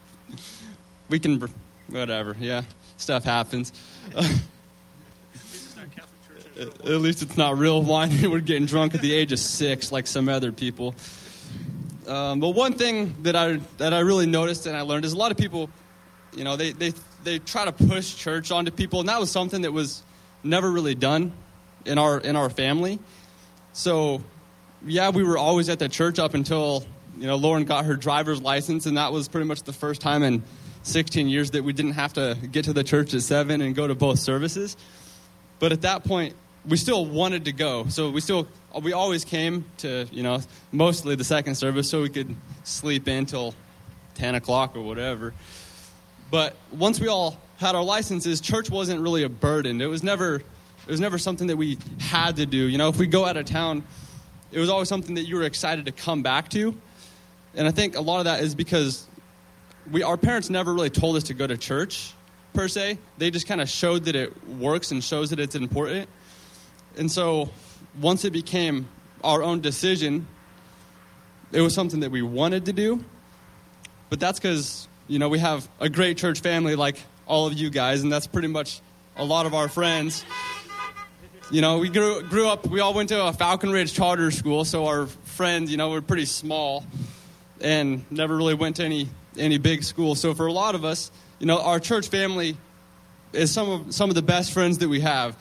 we 1.08 1.18
can, 1.18 1.40
whatever, 1.88 2.36
yeah, 2.38 2.62
stuff 2.98 3.24
happens. 3.24 3.72
at 6.60 6.86
least 6.86 7.22
it's 7.22 7.36
not 7.36 7.58
real 7.58 7.82
wine. 7.82 8.10
We're 8.30 8.40
getting 8.40 8.66
drunk 8.66 8.94
at 8.94 9.00
the 9.00 9.12
age 9.12 9.32
of 9.32 9.38
six, 9.38 9.90
like 9.90 10.06
some 10.06 10.28
other 10.28 10.52
people. 10.52 10.94
Um, 12.06 12.40
but 12.40 12.50
one 12.50 12.74
thing 12.74 13.14
that 13.22 13.36
I 13.36 13.60
that 13.78 13.94
I 13.94 14.00
really 14.00 14.26
noticed 14.26 14.66
and 14.66 14.76
I 14.76 14.82
learned 14.82 15.04
is 15.04 15.12
a 15.12 15.16
lot 15.16 15.30
of 15.30 15.36
people, 15.36 15.70
you 16.34 16.44
know, 16.44 16.56
they 16.56 16.72
they 16.72 16.92
they 17.24 17.38
try 17.38 17.64
to 17.64 17.72
push 17.72 18.14
church 18.14 18.50
onto 18.50 18.70
people, 18.70 19.00
and 19.00 19.08
that 19.08 19.20
was 19.20 19.30
something 19.30 19.62
that 19.62 19.72
was 19.72 20.02
never 20.42 20.70
really 20.70 20.94
done 20.94 21.32
in 21.84 21.98
our 21.98 22.18
in 22.18 22.36
our 22.36 22.50
family. 22.50 22.98
So, 23.72 24.22
yeah, 24.84 25.10
we 25.10 25.22
were 25.22 25.38
always 25.38 25.68
at 25.68 25.78
the 25.78 25.88
church 25.88 26.18
up 26.18 26.34
until 26.34 26.84
you 27.16 27.26
know 27.26 27.36
Lauren 27.36 27.64
got 27.64 27.84
her 27.84 27.96
driver's 27.96 28.40
license, 28.40 28.86
and 28.86 28.96
that 28.96 29.12
was 29.12 29.28
pretty 29.28 29.46
much 29.46 29.62
the 29.62 29.72
first 29.72 30.00
time 30.00 30.22
in 30.22 30.42
16 30.82 31.28
years 31.28 31.52
that 31.52 31.62
we 31.62 31.72
didn't 31.72 31.92
have 31.92 32.12
to 32.14 32.36
get 32.50 32.64
to 32.64 32.72
the 32.72 32.84
church 32.84 33.14
at 33.14 33.22
seven 33.22 33.60
and 33.60 33.74
go 33.74 33.86
to 33.86 33.94
both 33.94 34.18
services. 34.18 34.76
But 35.58 35.72
at 35.72 35.82
that 35.82 36.04
point, 36.04 36.34
we 36.66 36.76
still 36.76 37.04
wanted 37.04 37.44
to 37.44 37.52
go, 37.52 37.86
so 37.88 38.10
we 38.10 38.20
still 38.20 38.48
we 38.82 38.92
always 38.92 39.24
came 39.24 39.64
to 39.78 40.06
you 40.10 40.22
know 40.22 40.40
mostly 40.72 41.14
the 41.16 41.24
second 41.24 41.54
service 41.54 41.88
so 41.88 42.02
we 42.02 42.08
could 42.08 42.34
sleep 42.64 43.08
in 43.08 43.26
till 43.26 43.54
10 44.14 44.34
o'clock 44.34 44.76
or 44.76 44.82
whatever. 44.82 45.32
But 46.30 46.56
once 46.72 47.00
we 47.00 47.08
all 47.08 47.38
had 47.58 47.74
our 47.74 47.82
licenses, 47.82 48.40
church 48.40 48.70
wasn't 48.70 49.00
really 49.00 49.22
a 49.22 49.28
burden. 49.28 49.80
It 49.80 49.86
was 49.86 50.02
never 50.02 50.36
it 50.36 50.90
was 50.90 51.00
never 51.00 51.18
something 51.18 51.48
that 51.48 51.56
we 51.56 51.78
had 51.98 52.36
to 52.36 52.46
do. 52.46 52.56
You 52.56 52.78
know, 52.78 52.88
if 52.88 52.96
we 52.96 53.06
go 53.06 53.24
out 53.26 53.36
of 53.36 53.44
town, 53.44 53.84
it 54.50 54.58
was 54.58 54.68
always 54.68 54.88
something 54.88 55.14
that 55.16 55.24
you 55.24 55.36
were 55.36 55.42
excited 55.42 55.86
to 55.86 55.92
come 55.92 56.22
back 56.22 56.48
to. 56.50 56.74
And 57.54 57.68
I 57.68 57.70
think 57.70 57.96
a 57.96 58.00
lot 58.00 58.18
of 58.18 58.24
that 58.24 58.40
is 58.40 58.54
because 58.54 59.06
we 59.90 60.02
our 60.02 60.16
parents 60.16 60.50
never 60.50 60.72
really 60.72 60.90
told 60.90 61.16
us 61.16 61.24
to 61.24 61.34
go 61.34 61.46
to 61.46 61.56
church. 61.56 62.14
per 62.52 62.68
se. 62.68 62.98
They 63.18 63.30
just 63.30 63.46
kind 63.46 63.60
of 63.60 63.68
showed 63.68 64.04
that 64.04 64.16
it 64.16 64.48
works 64.48 64.90
and 64.90 65.02
shows 65.02 65.30
that 65.30 65.40
it's 65.40 65.54
important. 65.54 66.08
And 66.96 67.10
so 67.10 67.50
once 68.00 68.24
it 68.24 68.32
became 68.32 68.88
our 69.22 69.42
own 69.42 69.60
decision, 69.60 70.26
it 71.52 71.60
was 71.60 71.74
something 71.74 72.00
that 72.00 72.10
we 72.10 72.22
wanted 72.22 72.66
to 72.66 72.72
do. 72.72 73.04
But 74.08 74.18
that's 74.18 74.40
because, 74.40 74.88
you 75.10 75.18
know, 75.18 75.28
we 75.28 75.40
have 75.40 75.68
a 75.80 75.88
great 75.88 76.18
church 76.18 76.38
family 76.38 76.76
like 76.76 76.96
all 77.26 77.48
of 77.48 77.54
you 77.54 77.68
guys, 77.68 78.04
and 78.04 78.12
that's 78.12 78.28
pretty 78.28 78.46
much 78.46 78.80
a 79.16 79.24
lot 79.24 79.44
of 79.44 79.54
our 79.54 79.68
friends. 79.68 80.24
You 81.50 81.60
know, 81.60 81.78
we 81.78 81.88
grew, 81.88 82.22
grew 82.22 82.46
up, 82.46 82.68
we 82.68 82.78
all 82.78 82.94
went 82.94 83.08
to 83.08 83.26
a 83.26 83.32
Falcon 83.32 83.72
Ridge 83.72 83.92
charter 83.92 84.30
school, 84.30 84.64
so 84.64 84.86
our 84.86 85.08
friends, 85.08 85.68
you 85.68 85.76
know, 85.76 85.90
were 85.90 86.00
pretty 86.00 86.26
small 86.26 86.86
and 87.60 88.04
never 88.08 88.36
really 88.36 88.54
went 88.54 88.76
to 88.76 88.84
any, 88.84 89.08
any 89.36 89.58
big 89.58 89.82
school. 89.82 90.14
So 90.14 90.32
for 90.32 90.46
a 90.46 90.52
lot 90.52 90.76
of 90.76 90.84
us, 90.84 91.10
you 91.40 91.46
know, 91.46 91.60
our 91.60 91.80
church 91.80 92.06
family 92.06 92.56
is 93.32 93.50
some 93.50 93.68
of, 93.68 93.92
some 93.92 94.10
of 94.10 94.14
the 94.14 94.22
best 94.22 94.52
friends 94.52 94.78
that 94.78 94.88
we 94.88 95.00
have. 95.00 95.36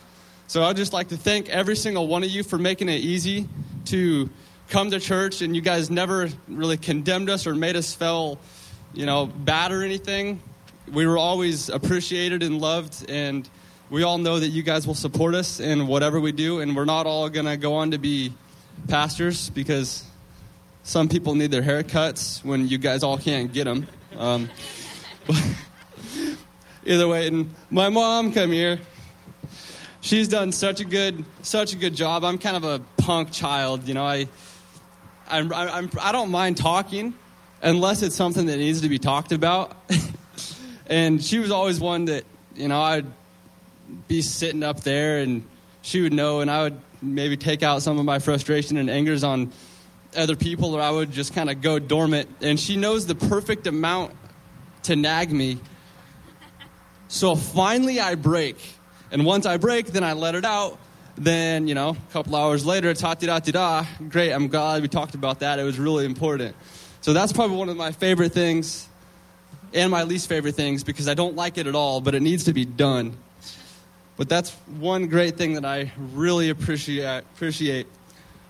So 0.48 0.64
I'd 0.64 0.78
just 0.78 0.94
like 0.94 1.10
to 1.10 1.18
thank 1.18 1.48
every 1.48 1.76
single 1.76 2.08
one 2.08 2.24
of 2.24 2.32
you 2.32 2.42
for 2.42 2.58
making 2.58 2.90
it 2.90 3.02
easy 3.02 3.48
to 3.86 4.32
come 4.70 4.90
to 4.90 5.00
church, 5.00 5.44
and 5.44 5.56
you 5.56 5.62
guys 5.62 5.92
never 5.92 6.28
really 6.48 6.78
condemned 6.78 7.30
us 7.30 7.46
or 7.46 7.54
made 7.54 7.76
us 7.76 7.94
feel, 7.94 8.40
you 8.93 9.05
know, 9.05 9.25
bad 9.25 9.72
or 9.72 9.84
anything. 9.84 10.41
We 10.91 11.05
were 11.05 11.17
always 11.17 11.69
appreciated 11.69 12.43
and 12.43 12.60
loved, 12.60 13.10
and 13.10 13.48
we 13.89 14.03
all 14.03 14.17
know 14.17 14.39
that 14.39 14.48
you 14.48 14.63
guys 14.63 14.88
will 14.88 14.96
support 14.96 15.36
us 15.36 15.60
in 15.60 15.88
whatever 15.88 16.19
we 16.19 16.31
do, 16.31 16.62
and 16.62 16.75
we're 16.75 16.86
not 16.86 17.05
all 17.05 17.29
going 17.29 17.46
to 17.46 17.58
go 17.58 17.75
on 17.75 17.91
to 17.91 17.98
be 17.98 18.34
pastors 18.88 19.50
because 19.50 20.03
some 20.84 21.10
people 21.10 21.36
need 21.36 21.51
their 21.51 21.62
haircuts 21.62 22.43
when 22.43 22.67
you 22.67 22.77
guys 22.77 23.03
all 23.03 23.17
can't 23.17 23.53
get 23.53 23.65
them. 23.65 23.88
Um, 24.17 24.50
either 26.86 27.08
way, 27.08 27.27
and 27.27 27.53
my 27.69 27.89
mom, 27.89 28.34
come 28.34 28.51
here 28.51 28.79
she's 30.01 30.27
done 30.27 30.51
such 30.51 30.79
a 30.79 30.86
good 30.86 31.25
such 31.41 31.74
a 31.74 31.75
good 31.75 31.96
job. 31.96 32.24
I'm 32.24 32.38
kind 32.38 32.58
of 32.58 32.63
a 32.63 32.79
punk 33.01 33.31
child, 33.31 33.88
you 33.88 33.93
know. 33.93 34.05
I 34.05 34.27
I'm, 35.27 35.51
I'm 35.53 35.89
I 36.01 36.12
don't 36.12 36.31
mind 36.31 36.58
talking 36.58 37.13
unless 37.62 38.01
it's 38.01 38.16
something 38.16 38.46
that 38.48 38.58
needs 38.58 38.82
to 38.82 38.89
be 38.89 39.00
talked 39.00 39.32
about. 39.32 39.75
and 40.88 41.24
she 41.24 41.39
was 41.39 41.51
always 41.51 41.80
one 41.80 42.06
that 42.06 42.24
you 42.56 42.68
know 42.68 42.82
I'd 42.82 43.06
be 44.08 44.22
sitting 44.22 44.63
up 44.63 44.82
there 44.82 45.20
and 45.20 45.44
she 45.82 46.01
would 46.01 46.13
know, 46.13 46.42
and 46.42 46.51
I 46.51 46.63
would 46.63 46.80
maybe 47.01 47.38
take 47.38 47.63
out 47.63 47.82
some 47.82 47.98
of 47.98 48.06
my 48.06 48.20
frustration 48.20 48.78
and 48.78 48.89
angers 48.89 49.24
on 49.24 49.51
other 50.16 50.36
people, 50.36 50.75
or 50.75 50.82
I 50.82 50.92
would 50.92 51.12
just 51.12 51.34
kind 51.34 51.50
of 51.50 51.62
go 51.62 51.80
dormant. 51.80 52.30
And 52.42 52.60
she 52.60 52.75
knows 52.75 53.06
the 53.06 53.16
perfect 53.16 53.68
amount 53.68 54.13
to 54.84 54.96
nag 54.96 55.32
me. 55.32 55.60
So 57.08 57.36
finally, 57.36 58.00
I 58.00 58.16
break 58.16 58.58
and 59.12 59.25
once 59.25 59.46
I 59.46 59.58
break, 59.58 59.88
then 59.88 60.04
I 60.04 60.13
let 60.13 60.36
it 60.36 60.46
out. 60.46 60.78
Then, 61.18 61.68
you 61.68 61.75
know, 61.75 61.89
a 61.89 62.13
couple 62.13 62.36
hours 62.36 62.66
later, 62.66 62.89
it's 62.89 63.01
hot 63.01 63.20
da 63.20 63.39
da 63.39 63.51
da. 63.51 63.86
Great, 64.08 64.32
I'm 64.32 64.48
glad 64.48 64.82
we 64.82 64.88
talked 64.88 65.16
about 65.16 65.39
that. 65.39 65.60
It 65.60 65.63
was 65.63 65.80
really 65.80 66.06
important. 66.06 66.56
So 67.01 67.13
that's 67.13 67.32
probably 67.32 67.58
one 67.58 67.70
of 67.70 67.77
my 67.77 67.91
favorite 67.91 68.34
things 68.34 68.88
and 69.74 69.91
my 69.91 70.03
least 70.03 70.27
favorite 70.27 70.56
things 70.56 70.84
because 70.84 71.08
I 71.08 71.13
don't 71.13 71.36
like 71.36 71.58
it 71.58 71.68
at 71.68 71.75
all, 71.75 72.01
but 72.01 72.15
it 72.15 72.22
needs 72.22 72.46
to 72.46 72.53
be 72.53 72.65
done. 72.65 73.18
But 74.18 74.27
that's 74.27 74.51
one 74.79 75.08
great 75.08 75.38
thing 75.38 75.53
that 75.53 75.63
I 75.63 75.91
really 75.98 76.50
appreciate, 76.50 77.20
appreciate 77.36 77.88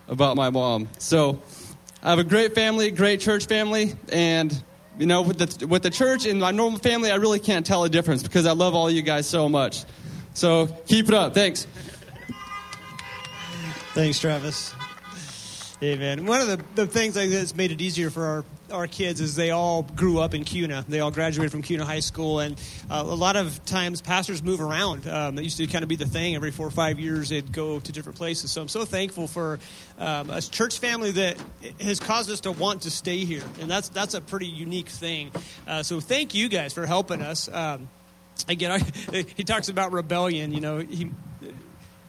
about 0.08 0.36
my 0.36 0.50
mom. 0.50 0.88
So 0.98 1.40
I 2.02 2.10
have 2.10 2.18
a 2.18 2.24
great 2.24 2.54
family, 2.54 2.90
great 2.90 3.20
church 3.20 3.46
family, 3.46 3.94
and 4.10 4.62
you 4.98 5.06
know, 5.06 5.22
with 5.22 5.38
the, 5.38 5.66
with 5.66 5.82
the 5.82 5.90
church 5.90 6.26
and 6.26 6.40
my 6.40 6.50
normal 6.50 6.78
family, 6.78 7.10
I 7.10 7.16
really 7.16 7.38
can't 7.38 7.64
tell 7.64 7.84
a 7.84 7.88
difference 7.88 8.22
because 8.22 8.46
I 8.46 8.52
love 8.52 8.74
all 8.74 8.90
you 8.90 9.02
guys 9.02 9.28
so 9.28 9.48
much. 9.48 9.84
So 10.34 10.66
keep 10.86 11.08
it 11.08 11.14
up. 11.14 11.34
Thanks. 11.34 11.66
Thanks, 13.94 14.18
Travis. 14.18 14.74
Amen. 15.82 16.26
One 16.26 16.42
of 16.42 16.48
the, 16.48 16.62
the 16.74 16.86
things 16.86 17.14
that's 17.14 17.56
made 17.56 17.72
it 17.72 17.80
easier 17.80 18.10
for 18.10 18.26
our, 18.26 18.44
our 18.70 18.86
kids 18.86 19.18
is 19.22 19.34
they 19.34 19.50
all 19.50 19.82
grew 19.82 20.18
up 20.18 20.34
in 20.34 20.44
Kuna. 20.44 20.84
They 20.86 21.00
all 21.00 21.10
graduated 21.10 21.50
from 21.50 21.62
Kuna 21.62 21.86
High 21.86 22.00
School, 22.00 22.40
and 22.40 22.60
uh, 22.90 23.02
a 23.06 23.14
lot 23.14 23.36
of 23.36 23.64
times 23.64 24.02
pastors 24.02 24.42
move 24.42 24.60
around. 24.60 25.08
Um, 25.08 25.38
it 25.38 25.44
used 25.44 25.56
to 25.56 25.66
kind 25.66 25.82
of 25.82 25.88
be 25.88 25.96
the 25.96 26.04
thing. 26.04 26.34
Every 26.34 26.50
four 26.50 26.66
or 26.66 26.70
five 26.70 27.00
years, 27.00 27.30
they'd 27.30 27.50
go 27.50 27.80
to 27.80 27.92
different 27.92 28.18
places. 28.18 28.50
So 28.50 28.60
I'm 28.60 28.68
so 28.68 28.84
thankful 28.84 29.26
for 29.26 29.58
um, 29.98 30.28
a 30.28 30.42
church 30.42 30.80
family 30.80 31.12
that 31.12 31.38
has 31.80 31.98
caused 31.98 32.30
us 32.30 32.40
to 32.40 32.52
want 32.52 32.82
to 32.82 32.90
stay 32.90 33.24
here, 33.24 33.44
and 33.58 33.70
that's 33.70 33.88
that's 33.88 34.12
a 34.12 34.20
pretty 34.20 34.48
unique 34.48 34.88
thing. 34.88 35.30
Uh, 35.66 35.82
so 35.82 35.98
thank 35.98 36.34
you 36.34 36.50
guys 36.50 36.74
for 36.74 36.84
helping 36.84 37.22
us. 37.22 37.48
Um, 37.50 37.88
again, 38.48 38.70
I, 38.70 39.24
he 39.34 39.44
talks 39.44 39.70
about 39.70 39.92
rebellion. 39.92 40.52
You 40.52 40.60
know, 40.60 40.78
he, 40.80 41.10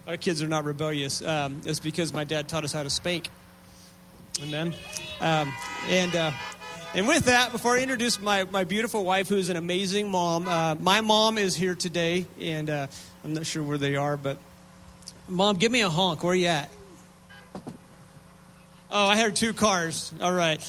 our 0.06 0.18
kids 0.18 0.42
are 0.42 0.50
not 0.50 0.66
rebellious. 0.66 1.22
Um, 1.22 1.62
it's 1.64 1.80
because 1.80 2.12
my 2.12 2.26
dad 2.26 2.50
taught 2.50 2.66
us 2.66 2.74
how 2.74 2.84
to 2.84 2.90
spank. 2.90 3.30
Amen. 4.44 4.74
Um, 5.20 5.54
and 5.88 6.16
uh, 6.16 6.32
and 6.96 7.08
with 7.08 7.26
that, 7.26 7.52
before 7.52 7.78
I 7.78 7.82
introduce 7.82 8.20
my, 8.20 8.44
my 8.46 8.64
beautiful 8.64 9.06
wife, 9.06 9.30
who's 9.30 9.50
an 9.50 9.56
amazing 9.56 10.10
mom, 10.10 10.48
uh, 10.48 10.76
my 10.76 11.02
mom 11.02 11.38
is 11.38 11.56
here 11.56 11.76
today, 11.76 12.26
and 12.40 12.70
uh, 12.70 12.88
I'm 13.24 13.34
not 13.34 13.46
sure 13.46 13.62
where 13.62 13.78
they 13.78 13.96
are, 13.96 14.18
but 14.18 14.38
mom, 15.30 15.58
give 15.58 15.72
me 15.72 15.82
a 15.82 15.90
honk. 15.90 16.24
Where 16.24 16.34
are 16.34 16.36
you 16.36 16.48
at? 16.48 16.70
Oh, 18.90 19.08
I 19.08 19.16
heard 19.16 19.36
two 19.36 19.54
cars. 19.54 20.12
All 20.20 20.34
right. 20.34 20.60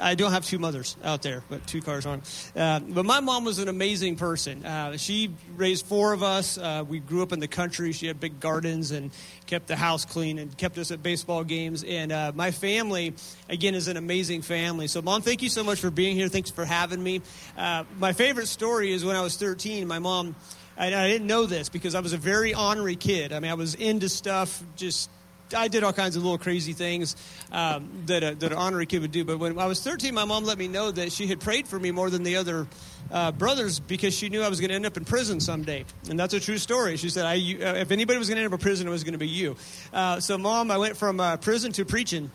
I 0.00 0.14
don't 0.14 0.32
have 0.32 0.44
two 0.44 0.58
mothers 0.58 0.96
out 1.02 1.22
there, 1.22 1.42
but 1.48 1.66
two 1.66 1.80
cars 1.80 2.06
on. 2.06 2.22
Uh, 2.56 2.80
but 2.80 3.04
my 3.04 3.20
mom 3.20 3.44
was 3.44 3.58
an 3.58 3.68
amazing 3.68 4.16
person. 4.16 4.64
Uh, 4.64 4.96
she 4.96 5.34
raised 5.56 5.86
four 5.86 6.12
of 6.12 6.22
us. 6.22 6.58
Uh, 6.58 6.84
we 6.86 7.00
grew 7.00 7.22
up 7.22 7.32
in 7.32 7.40
the 7.40 7.48
country. 7.48 7.92
She 7.92 8.06
had 8.06 8.20
big 8.20 8.40
gardens 8.40 8.90
and 8.90 9.10
kept 9.46 9.66
the 9.66 9.76
house 9.76 10.04
clean 10.04 10.38
and 10.38 10.56
kept 10.56 10.78
us 10.78 10.90
at 10.90 11.02
baseball 11.02 11.44
games. 11.44 11.84
And 11.84 12.12
uh, 12.12 12.32
my 12.34 12.50
family, 12.50 13.14
again, 13.48 13.74
is 13.74 13.88
an 13.88 13.96
amazing 13.96 14.42
family. 14.42 14.86
So, 14.88 15.02
mom, 15.02 15.22
thank 15.22 15.42
you 15.42 15.48
so 15.48 15.64
much 15.64 15.80
for 15.80 15.90
being 15.90 16.16
here. 16.16 16.28
Thanks 16.28 16.50
for 16.50 16.64
having 16.64 17.02
me. 17.02 17.22
Uh, 17.56 17.84
my 17.98 18.12
favorite 18.12 18.48
story 18.48 18.92
is 18.92 19.04
when 19.04 19.16
I 19.16 19.20
was 19.20 19.36
13. 19.36 19.86
My 19.86 19.98
mom. 19.98 20.34
I, 20.76 20.88
I 20.88 21.08
didn't 21.08 21.28
know 21.28 21.46
this 21.46 21.68
because 21.68 21.94
I 21.94 22.00
was 22.00 22.14
a 22.14 22.18
very 22.18 22.52
ornery 22.52 22.96
kid. 22.96 23.32
I 23.32 23.38
mean, 23.38 23.48
I 23.48 23.54
was 23.54 23.76
into 23.76 24.08
stuff, 24.08 24.60
just 24.74 25.08
I 25.54 25.68
did 25.68 25.84
all 25.84 25.92
kinds 25.92 26.16
of 26.16 26.22
little 26.22 26.38
crazy 26.38 26.72
things 26.72 27.16
um, 27.52 27.90
that, 28.06 28.22
a, 28.22 28.34
that 28.34 28.52
an 28.52 28.58
honorary 28.58 28.86
kid 28.86 29.02
would 29.02 29.12
do. 29.12 29.24
But 29.24 29.38
when 29.38 29.58
I 29.58 29.66
was 29.66 29.82
13, 29.82 30.14
my 30.14 30.24
mom 30.24 30.44
let 30.44 30.58
me 30.58 30.68
know 30.68 30.90
that 30.90 31.12
she 31.12 31.26
had 31.26 31.40
prayed 31.40 31.68
for 31.68 31.78
me 31.78 31.90
more 31.90 32.10
than 32.10 32.22
the 32.22 32.36
other 32.36 32.66
uh, 33.10 33.32
brothers 33.32 33.80
because 33.80 34.14
she 34.14 34.28
knew 34.28 34.42
I 34.42 34.48
was 34.48 34.60
going 34.60 34.70
to 34.70 34.74
end 34.74 34.86
up 34.86 34.96
in 34.96 35.04
prison 35.04 35.40
someday. 35.40 35.84
And 36.08 36.18
that's 36.18 36.34
a 36.34 36.40
true 36.40 36.58
story. 36.58 36.96
She 36.96 37.10
said, 37.10 37.26
I, 37.26 37.34
uh, 37.34 37.74
if 37.76 37.90
anybody 37.90 38.18
was 38.18 38.28
going 38.28 38.36
to 38.36 38.44
end 38.44 38.52
up 38.52 38.58
in 38.58 38.62
prison, 38.62 38.86
it 38.86 38.90
was 38.90 39.04
going 39.04 39.12
to 39.12 39.18
be 39.18 39.28
you. 39.28 39.56
Uh, 39.92 40.20
so, 40.20 40.38
mom, 40.38 40.70
I 40.70 40.78
went 40.78 40.96
from 40.96 41.20
uh, 41.20 41.36
prison 41.36 41.72
to 41.72 41.84
preaching. 41.84 42.30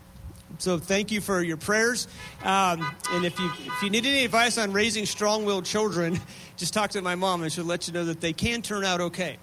So 0.57 0.77
thank 0.77 1.11
you 1.11 1.21
for 1.21 1.41
your 1.41 1.57
prayers. 1.57 2.07
Um, 2.43 2.95
and 3.11 3.23
if 3.23 3.39
you, 3.39 3.49
if 3.65 3.83
you 3.83 3.89
need 3.89 4.05
any 4.05 4.25
advice 4.25 4.57
on 4.57 4.73
raising 4.73 5.05
strong-willed 5.05 5.65
children, 5.65 6.19
just 6.57 6.73
talk 6.73 6.91
to 6.91 7.01
my 7.01 7.15
mom 7.15 7.43
and 7.43 7.51
she'll 7.51 7.65
let 7.65 7.88
you 7.88 7.93
know 7.93 8.05
that 8.05 8.19
they 8.19 8.33
can 8.33 8.61
turn 8.61 8.83
out 8.83 8.99
okay 8.99 9.38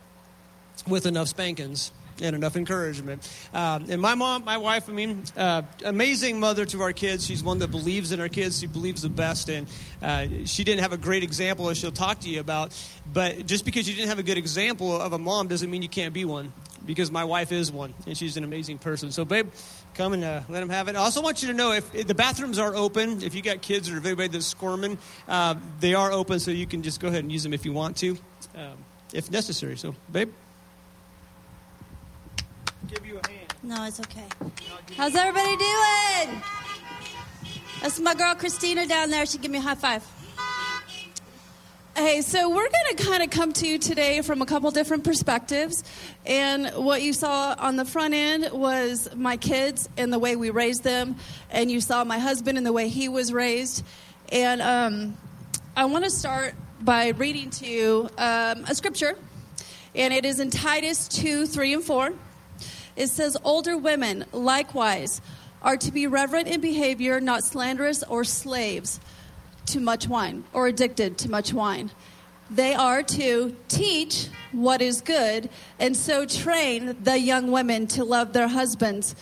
with 0.86 1.06
enough 1.06 1.28
spankings 1.28 1.90
and 2.20 2.34
enough 2.34 2.56
encouragement. 2.56 3.28
Um, 3.52 3.86
and 3.88 4.00
my 4.00 4.14
mom, 4.14 4.44
my 4.44 4.56
wife, 4.56 4.88
I 4.88 4.92
mean, 4.92 5.22
uh, 5.36 5.62
amazing 5.84 6.40
mother 6.40 6.64
to 6.66 6.82
our 6.82 6.92
kids. 6.92 7.26
She's 7.26 7.42
one 7.42 7.58
that 7.58 7.70
believes 7.70 8.12
in 8.12 8.20
our 8.20 8.28
kids. 8.28 8.60
She 8.60 8.66
believes 8.66 9.02
the 9.02 9.08
best. 9.08 9.48
And 9.48 9.66
uh, 10.02 10.26
she 10.44 10.64
didn't 10.64 10.82
have 10.82 10.92
a 10.92 10.96
great 10.96 11.22
example, 11.22 11.68
as 11.68 11.78
she'll 11.78 11.92
talk 11.92 12.20
to 12.20 12.28
you 12.28 12.40
about. 12.40 12.72
But 13.12 13.46
just 13.46 13.64
because 13.64 13.88
you 13.88 13.94
didn't 13.94 14.08
have 14.08 14.18
a 14.18 14.24
good 14.24 14.38
example 14.38 14.98
of 15.00 15.12
a 15.12 15.18
mom 15.18 15.48
doesn't 15.48 15.70
mean 15.70 15.82
you 15.82 15.88
can't 15.88 16.14
be 16.14 16.24
one. 16.24 16.52
Because 16.84 17.10
my 17.10 17.24
wife 17.24 17.50
is 17.50 17.72
one, 17.72 17.94
and 18.06 18.16
she's 18.16 18.36
an 18.36 18.44
amazing 18.44 18.78
person. 18.78 19.10
So, 19.10 19.24
babe, 19.24 19.50
come 19.94 20.12
and 20.12 20.22
uh, 20.22 20.42
let 20.48 20.60
them 20.60 20.68
have 20.68 20.86
it. 20.86 20.94
I 20.94 21.00
also 21.00 21.20
want 21.20 21.42
you 21.42 21.48
to 21.48 21.54
know 21.54 21.72
if, 21.72 21.92
if, 21.92 22.06
the 22.06 22.14
bathrooms 22.14 22.60
are 22.60 22.76
open, 22.76 23.24
if 23.24 23.34
you 23.34 23.42
got 23.42 23.60
kids 23.60 23.90
or 23.90 23.96
if 23.96 24.06
anybody 24.06 24.28
that's 24.28 24.46
squirming, 24.46 24.96
uh, 25.26 25.56
they 25.80 25.94
are 25.94 26.12
open, 26.12 26.38
so 26.38 26.52
you 26.52 26.64
can 26.64 26.84
just 26.84 27.00
go 27.00 27.08
ahead 27.08 27.24
and 27.24 27.32
use 27.32 27.42
them 27.42 27.52
if 27.52 27.64
you 27.64 27.72
want 27.72 27.96
to, 27.96 28.16
um, 28.54 28.76
if 29.12 29.32
necessary. 29.32 29.76
So, 29.76 29.96
babe 30.12 30.30
give 32.86 33.06
you 33.06 33.18
a 33.22 33.28
hand. 33.28 33.54
No, 33.66 33.84
it's 33.84 33.98
okay. 33.98 34.22
How's 34.96 35.16
everybody 35.16 35.56
doing? 35.56 36.40
That's 37.82 37.98
my 37.98 38.14
girl 38.14 38.36
Christina 38.36 38.86
down 38.86 39.10
there. 39.10 39.26
She 39.26 39.38
give 39.38 39.50
me 39.50 39.58
a 39.58 39.60
high 39.60 39.74
five. 39.74 40.06
Hey, 41.96 42.20
so 42.20 42.48
we're 42.48 42.68
going 42.68 42.96
to 42.96 43.04
kind 43.04 43.24
of 43.24 43.30
come 43.30 43.52
to 43.54 43.66
you 43.66 43.80
today 43.80 44.22
from 44.22 44.40
a 44.40 44.46
couple 44.46 44.70
different 44.70 45.02
perspectives. 45.02 45.82
And 46.24 46.68
what 46.76 47.02
you 47.02 47.12
saw 47.12 47.56
on 47.58 47.74
the 47.74 47.84
front 47.84 48.14
end 48.14 48.50
was 48.52 49.08
my 49.16 49.36
kids 49.36 49.88
and 49.96 50.12
the 50.12 50.20
way 50.20 50.36
we 50.36 50.50
raised 50.50 50.84
them. 50.84 51.16
And 51.50 51.68
you 51.68 51.80
saw 51.80 52.04
my 52.04 52.20
husband 52.20 52.58
and 52.58 52.64
the 52.64 52.72
way 52.72 52.88
he 52.88 53.08
was 53.08 53.32
raised. 53.32 53.84
And 54.30 54.62
um, 54.62 55.16
I 55.76 55.86
want 55.86 56.04
to 56.04 56.10
start 56.10 56.54
by 56.82 57.08
reading 57.08 57.50
to 57.50 57.66
you 57.66 58.10
um, 58.16 58.64
a 58.68 58.76
scripture. 58.76 59.18
And 59.92 60.14
it 60.14 60.24
is 60.24 60.38
in 60.38 60.50
Titus 60.50 61.08
2 61.08 61.46
3 61.46 61.74
and 61.74 61.82
4. 61.82 62.12
It 62.96 63.08
says, 63.08 63.36
Older 63.44 63.76
women, 63.76 64.24
likewise, 64.32 65.20
are 65.62 65.76
to 65.76 65.92
be 65.92 66.06
reverent 66.06 66.48
in 66.48 66.60
behavior, 66.60 67.20
not 67.20 67.44
slanderous 67.44 68.02
or 68.04 68.24
slaves 68.24 69.00
to 69.66 69.80
much 69.80 70.08
wine, 70.08 70.44
or 70.52 70.66
addicted 70.66 71.18
to 71.18 71.30
much 71.30 71.52
wine. 71.52 71.90
they 72.48 72.74
are 72.74 73.02
to 73.02 73.56
teach 73.66 74.28
what 74.52 74.80
is 74.80 75.00
good 75.00 75.50
and 75.80 75.96
so 75.96 76.24
train 76.24 76.96
the 77.02 77.18
young 77.18 77.50
women 77.50 77.88
to 77.88 78.04
love 78.04 78.32
their 78.32 78.46
husbands 78.46 79.16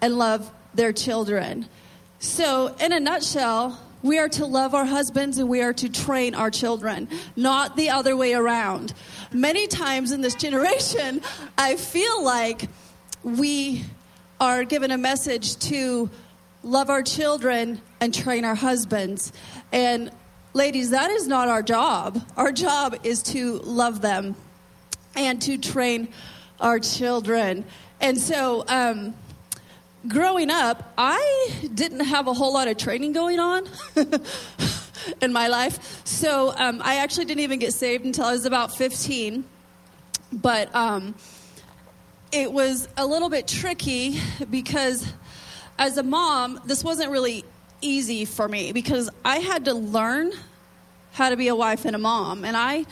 and 0.00 0.16
love 0.16 0.50
their 0.74 0.92
children. 0.92 1.68
So, 2.20 2.74
in 2.80 2.92
a 2.92 3.00
nutshell, 3.00 3.78
we 4.02 4.18
are 4.18 4.28
to 4.30 4.46
love 4.46 4.74
our 4.74 4.86
husbands 4.86 5.38
and 5.38 5.48
we 5.48 5.62
are 5.62 5.74
to 5.74 5.88
train 5.88 6.34
our 6.34 6.50
children, 6.50 7.08
not 7.36 7.76
the 7.76 7.90
other 7.90 8.16
way 8.16 8.32
around. 8.32 8.94
Many 9.32 9.66
times 9.66 10.12
in 10.12 10.22
this 10.22 10.34
generation, 10.34 11.20
I 11.58 11.76
feel 11.76 12.22
like 12.24 12.68
we 13.22 13.84
are 14.40 14.64
given 14.64 14.90
a 14.90 14.98
message 14.98 15.56
to 15.56 16.10
love 16.62 16.90
our 16.90 17.02
children 17.02 17.80
and 18.00 18.14
train 18.14 18.44
our 18.44 18.54
husbands. 18.54 19.32
And 19.72 20.10
ladies, 20.54 20.90
that 20.90 21.10
is 21.10 21.26
not 21.26 21.48
our 21.48 21.62
job. 21.62 22.22
Our 22.36 22.52
job 22.52 22.98
is 23.04 23.22
to 23.24 23.58
love 23.58 24.00
them 24.00 24.36
and 25.14 25.40
to 25.42 25.58
train 25.58 26.08
our 26.60 26.78
children. 26.78 27.64
And 28.00 28.18
so, 28.18 28.64
um, 28.68 29.14
growing 30.08 30.50
up, 30.50 30.92
I 30.96 31.50
didn't 31.74 32.00
have 32.00 32.26
a 32.26 32.32
whole 32.32 32.54
lot 32.54 32.68
of 32.68 32.78
training 32.78 33.12
going 33.12 33.38
on 33.38 33.68
in 35.20 35.32
my 35.32 35.48
life. 35.48 36.00
So 36.06 36.54
um, 36.56 36.80
I 36.82 36.96
actually 36.96 37.26
didn't 37.26 37.42
even 37.42 37.58
get 37.58 37.74
saved 37.74 38.04
until 38.04 38.24
I 38.24 38.32
was 38.32 38.46
about 38.46 38.74
15. 38.74 39.44
But 40.32 40.74
um, 40.74 41.14
it 42.32 42.52
was 42.52 42.88
a 42.96 43.06
little 43.06 43.28
bit 43.28 43.48
tricky 43.48 44.20
because 44.50 45.12
as 45.78 45.96
a 45.98 46.02
mom, 46.02 46.60
this 46.64 46.84
wasn't 46.84 47.10
really 47.10 47.44
easy 47.80 48.24
for 48.24 48.46
me 48.46 48.72
because 48.72 49.10
I 49.24 49.38
had 49.38 49.64
to 49.64 49.74
learn 49.74 50.32
how 51.12 51.30
to 51.30 51.36
be 51.36 51.48
a 51.48 51.54
wife 51.54 51.84
and 51.84 51.96
a 51.96 51.98
mom. 51.98 52.44
And 52.44 52.56
I 52.56 52.86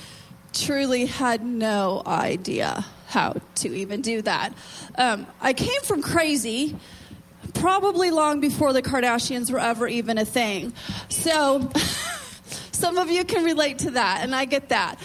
truly 0.52 1.06
had 1.06 1.44
no 1.44 2.02
idea 2.06 2.84
how 3.06 3.36
to 3.56 3.74
even 3.74 4.00
do 4.00 4.22
that. 4.22 4.52
Um, 4.96 5.26
I 5.40 5.52
came 5.52 5.80
from 5.82 6.02
crazy 6.02 6.76
probably 7.54 8.10
long 8.10 8.40
before 8.40 8.72
the 8.72 8.82
Kardashians 8.82 9.50
were 9.50 9.60
ever 9.60 9.86
even 9.86 10.18
a 10.18 10.24
thing. 10.24 10.72
So 11.08 11.70
some 12.72 12.98
of 12.98 13.10
you 13.10 13.24
can 13.24 13.44
relate 13.44 13.78
to 13.80 13.92
that, 13.92 14.20
and 14.22 14.34
I 14.34 14.44
get 14.44 14.68
that. 14.70 14.96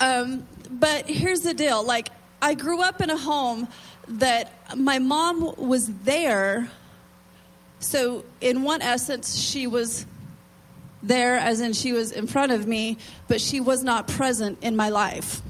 Um, 0.00 0.46
but 0.70 1.08
here's 1.08 1.40
the 1.40 1.54
deal 1.54 1.84
like, 1.84 2.08
I 2.42 2.54
grew 2.54 2.82
up 2.82 3.00
in 3.00 3.08
a 3.08 3.16
home 3.16 3.68
that 4.08 4.52
my 4.76 4.98
mom 4.98 5.54
was 5.56 5.86
there. 6.02 6.68
So, 7.78 8.24
in 8.40 8.64
one 8.64 8.82
essence, 8.82 9.36
she 9.36 9.68
was 9.68 10.06
there, 11.04 11.36
as 11.36 11.60
in 11.60 11.72
she 11.72 11.92
was 11.92 12.10
in 12.10 12.26
front 12.26 12.50
of 12.50 12.66
me, 12.66 12.98
but 13.28 13.40
she 13.40 13.60
was 13.60 13.84
not 13.84 14.08
present 14.08 14.58
in 14.60 14.74
my 14.74 14.88
life. 14.88 15.40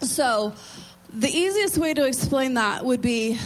So, 0.00 0.54
the 1.12 1.28
easiest 1.28 1.76
way 1.76 1.92
to 1.92 2.06
explain 2.06 2.54
that 2.54 2.84
would 2.84 3.02
be 3.02 3.38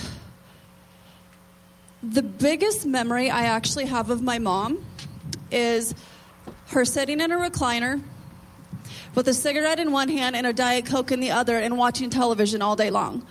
the 2.02 2.22
biggest 2.22 2.86
memory 2.86 3.30
I 3.30 3.42
actually 3.42 3.86
have 3.86 4.10
of 4.10 4.22
my 4.22 4.38
mom 4.38 4.84
is 5.50 5.94
her 6.68 6.84
sitting 6.84 7.20
in 7.20 7.32
a 7.32 7.36
recliner 7.36 8.00
with 9.14 9.28
a 9.28 9.34
cigarette 9.34 9.78
in 9.78 9.92
one 9.92 10.08
hand 10.08 10.36
and 10.36 10.46
a 10.46 10.52
Diet 10.52 10.86
Coke 10.86 11.12
in 11.12 11.20
the 11.20 11.30
other 11.30 11.58
and 11.58 11.76
watching 11.76 12.10
television 12.10 12.62
all 12.62 12.76
day 12.76 12.90
long. 12.90 13.26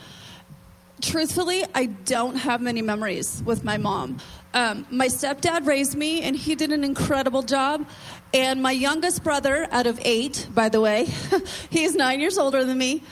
Truthfully, 1.02 1.64
I 1.74 1.86
don't 1.86 2.36
have 2.36 2.62
many 2.62 2.82
memories 2.82 3.42
with 3.46 3.64
my 3.64 3.78
mom. 3.78 4.18
Um, 4.54 4.86
my 4.90 5.08
stepdad 5.08 5.66
raised 5.66 5.96
me, 5.96 6.22
and 6.22 6.36
he 6.36 6.56
did 6.56 6.72
an 6.72 6.84
incredible 6.84 7.42
job. 7.42 7.88
And 8.34 8.62
my 8.62 8.72
youngest 8.72 9.24
brother, 9.24 9.68
out 9.72 9.88
of 9.88 10.00
eight, 10.04 10.48
by 10.54 10.68
the 10.68 10.82
way, 10.82 11.06
he's 11.70 11.96
nine 11.96 12.20
years 12.20 12.38
older 12.38 12.66
than 12.66 12.78
me, 12.78 13.04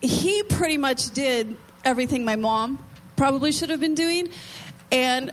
he 0.00 0.42
pretty 0.44 0.76
much 0.76 1.10
did 1.10 1.56
everything 1.84 2.24
my 2.24 2.36
mom 2.36 2.78
probably 3.16 3.52
should 3.52 3.70
have 3.70 3.80
been 3.80 3.94
doing. 3.94 4.28
And 4.92 5.30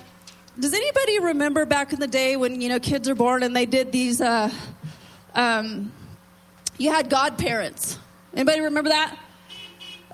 does 0.59 0.73
anybody 0.73 1.19
remember 1.19 1.65
back 1.65 1.93
in 1.93 1.99
the 1.99 2.07
day 2.07 2.35
when 2.35 2.61
you 2.61 2.69
know 2.69 2.79
kids 2.79 3.07
are 3.09 3.15
born 3.15 3.43
and 3.43 3.55
they 3.55 3.65
did 3.65 3.91
these? 3.91 4.21
Uh, 4.21 4.49
um, 5.35 5.91
you 6.81 6.91
had 6.91 7.09
godparents. 7.09 7.97
Anybody 8.33 8.61
remember 8.61 8.89
that? 8.89 9.17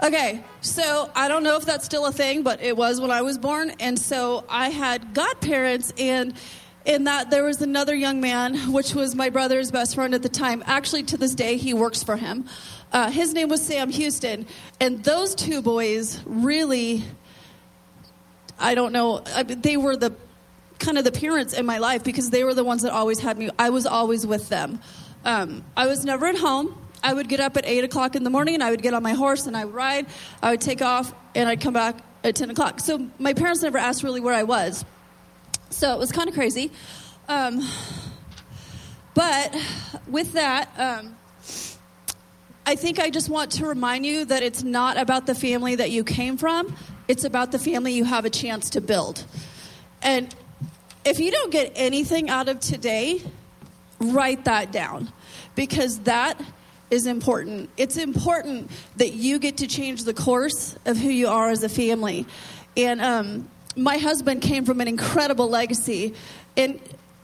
Okay, 0.03 0.43
so 0.61 1.09
I 1.15 1.27
don't 1.27 1.43
know 1.43 1.55
if 1.55 1.65
that's 1.65 1.85
still 1.85 2.05
a 2.05 2.11
thing, 2.11 2.43
but 2.43 2.61
it 2.61 2.77
was 2.77 3.01
when 3.01 3.09
I 3.09 3.21
was 3.21 3.37
born, 3.37 3.71
and 3.79 3.97
so 3.97 4.43
I 4.47 4.69
had 4.69 5.13
godparents, 5.13 5.91
and 5.97 6.33
in 6.85 7.05
that 7.05 7.31
there 7.31 7.43
was 7.43 7.61
another 7.61 7.95
young 7.95 8.21
man, 8.21 8.71
which 8.71 8.93
was 8.93 9.15
my 9.15 9.29
brother's 9.29 9.71
best 9.71 9.95
friend 9.95 10.13
at 10.13 10.21
the 10.21 10.29
time. 10.29 10.63
Actually, 10.67 11.03
to 11.03 11.17
this 11.17 11.33
day, 11.33 11.57
he 11.57 11.73
works 11.73 12.03
for 12.03 12.15
him. 12.15 12.45
Uh, 12.91 13.09
his 13.09 13.33
name 13.33 13.49
was 13.49 13.61
Sam 13.65 13.89
Houston, 13.89 14.45
and 14.79 15.03
those 15.03 15.33
two 15.33 15.61
boys 15.61 16.21
really 16.25 17.03
I 18.59 18.75
don't 18.75 18.91
know. 18.91 19.23
I, 19.35 19.43
they 19.43 19.77
were 19.77 19.95
the 19.95 20.15
kind 20.79 20.97
of 20.97 21.03
the 21.03 21.11
parents 21.11 21.53
in 21.53 21.65
my 21.65 21.77
life 21.77 22.03
because 22.03 22.29
they 22.29 22.43
were 22.43 22.53
the 22.53 22.63
ones 22.63 22.81
that 22.81 22.91
always 22.91 23.19
had 23.19 23.37
me. 23.37 23.49
I 23.57 23.69
was 23.69 23.85
always 23.85 24.25
with 24.25 24.49
them. 24.49 24.79
Um, 25.25 25.63
I 25.75 25.87
was 25.87 26.05
never 26.05 26.25
at 26.25 26.37
home. 26.37 26.77
I 27.03 27.13
would 27.13 27.29
get 27.29 27.39
up 27.39 27.57
at 27.57 27.65
8 27.65 27.83
o'clock 27.83 28.15
in 28.15 28.23
the 28.23 28.29
morning 28.29 28.55
and 28.55 28.63
I 28.63 28.71
would 28.71 28.81
get 28.81 28.93
on 28.93 29.03
my 29.03 29.13
horse 29.13 29.47
and 29.47 29.55
I 29.55 29.65
would 29.65 29.73
ride. 29.73 30.07
I 30.41 30.51
would 30.51 30.61
take 30.61 30.81
off 30.81 31.13
and 31.35 31.47
I'd 31.47 31.61
come 31.61 31.73
back 31.73 31.97
at 32.23 32.35
10 32.35 32.49
o'clock. 32.49 32.79
So 32.79 33.09
my 33.19 33.33
parents 33.33 33.61
never 33.61 33.77
asked 33.77 34.03
really 34.03 34.19
where 34.19 34.33
I 34.33 34.43
was. 34.43 34.83
So 35.69 35.93
it 35.93 35.99
was 35.99 36.11
kind 36.11 36.27
of 36.27 36.33
crazy. 36.33 36.71
Um, 37.27 37.67
but 39.13 39.55
with 40.07 40.33
that, 40.33 40.69
um, 40.77 41.17
I 42.65 42.75
think 42.75 42.99
I 42.99 43.09
just 43.09 43.29
want 43.29 43.51
to 43.53 43.65
remind 43.65 44.05
you 44.05 44.25
that 44.25 44.43
it's 44.43 44.63
not 44.63 44.97
about 44.97 45.25
the 45.25 45.35
family 45.35 45.75
that 45.75 45.91
you 45.91 46.03
came 46.03 46.37
from. 46.37 46.75
It's 47.07 47.23
about 47.23 47.51
the 47.51 47.59
family 47.59 47.93
you 47.93 48.03
have 48.03 48.25
a 48.25 48.29
chance 48.29 48.69
to 48.71 48.81
build. 48.81 49.23
And 50.01 50.33
if 51.05 51.19
you 51.19 51.31
don't 51.31 51.51
get 51.51 51.71
anything 51.75 52.29
out 52.29 52.49
of 52.49 52.59
today, 52.59 53.21
write 53.99 54.45
that 54.45 54.71
down 54.71 55.11
because 55.55 55.99
that 55.99 56.39
is 56.89 57.05
important. 57.05 57.69
It's 57.77 57.97
important 57.97 58.71
that 58.97 59.13
you 59.13 59.39
get 59.39 59.57
to 59.57 59.67
change 59.67 60.03
the 60.03 60.13
course 60.13 60.75
of 60.85 60.97
who 60.97 61.09
you 61.09 61.27
are 61.27 61.49
as 61.49 61.63
a 61.63 61.69
family. 61.69 62.25
And 62.75 63.01
um, 63.01 63.49
my 63.75 63.97
husband 63.97 64.41
came 64.41 64.65
from 64.65 64.81
an 64.81 64.87
incredible 64.87 65.49
legacy, 65.49 66.13
and 66.55 66.79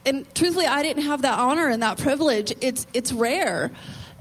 and 0.06 0.26
truthfully, 0.36 0.68
I 0.68 0.84
didn't 0.84 1.04
have 1.04 1.22
that 1.22 1.40
honor 1.40 1.70
and 1.70 1.82
that 1.82 1.98
privilege. 1.98 2.54
It's 2.60 2.86
it's 2.94 3.14
rare, 3.14 3.72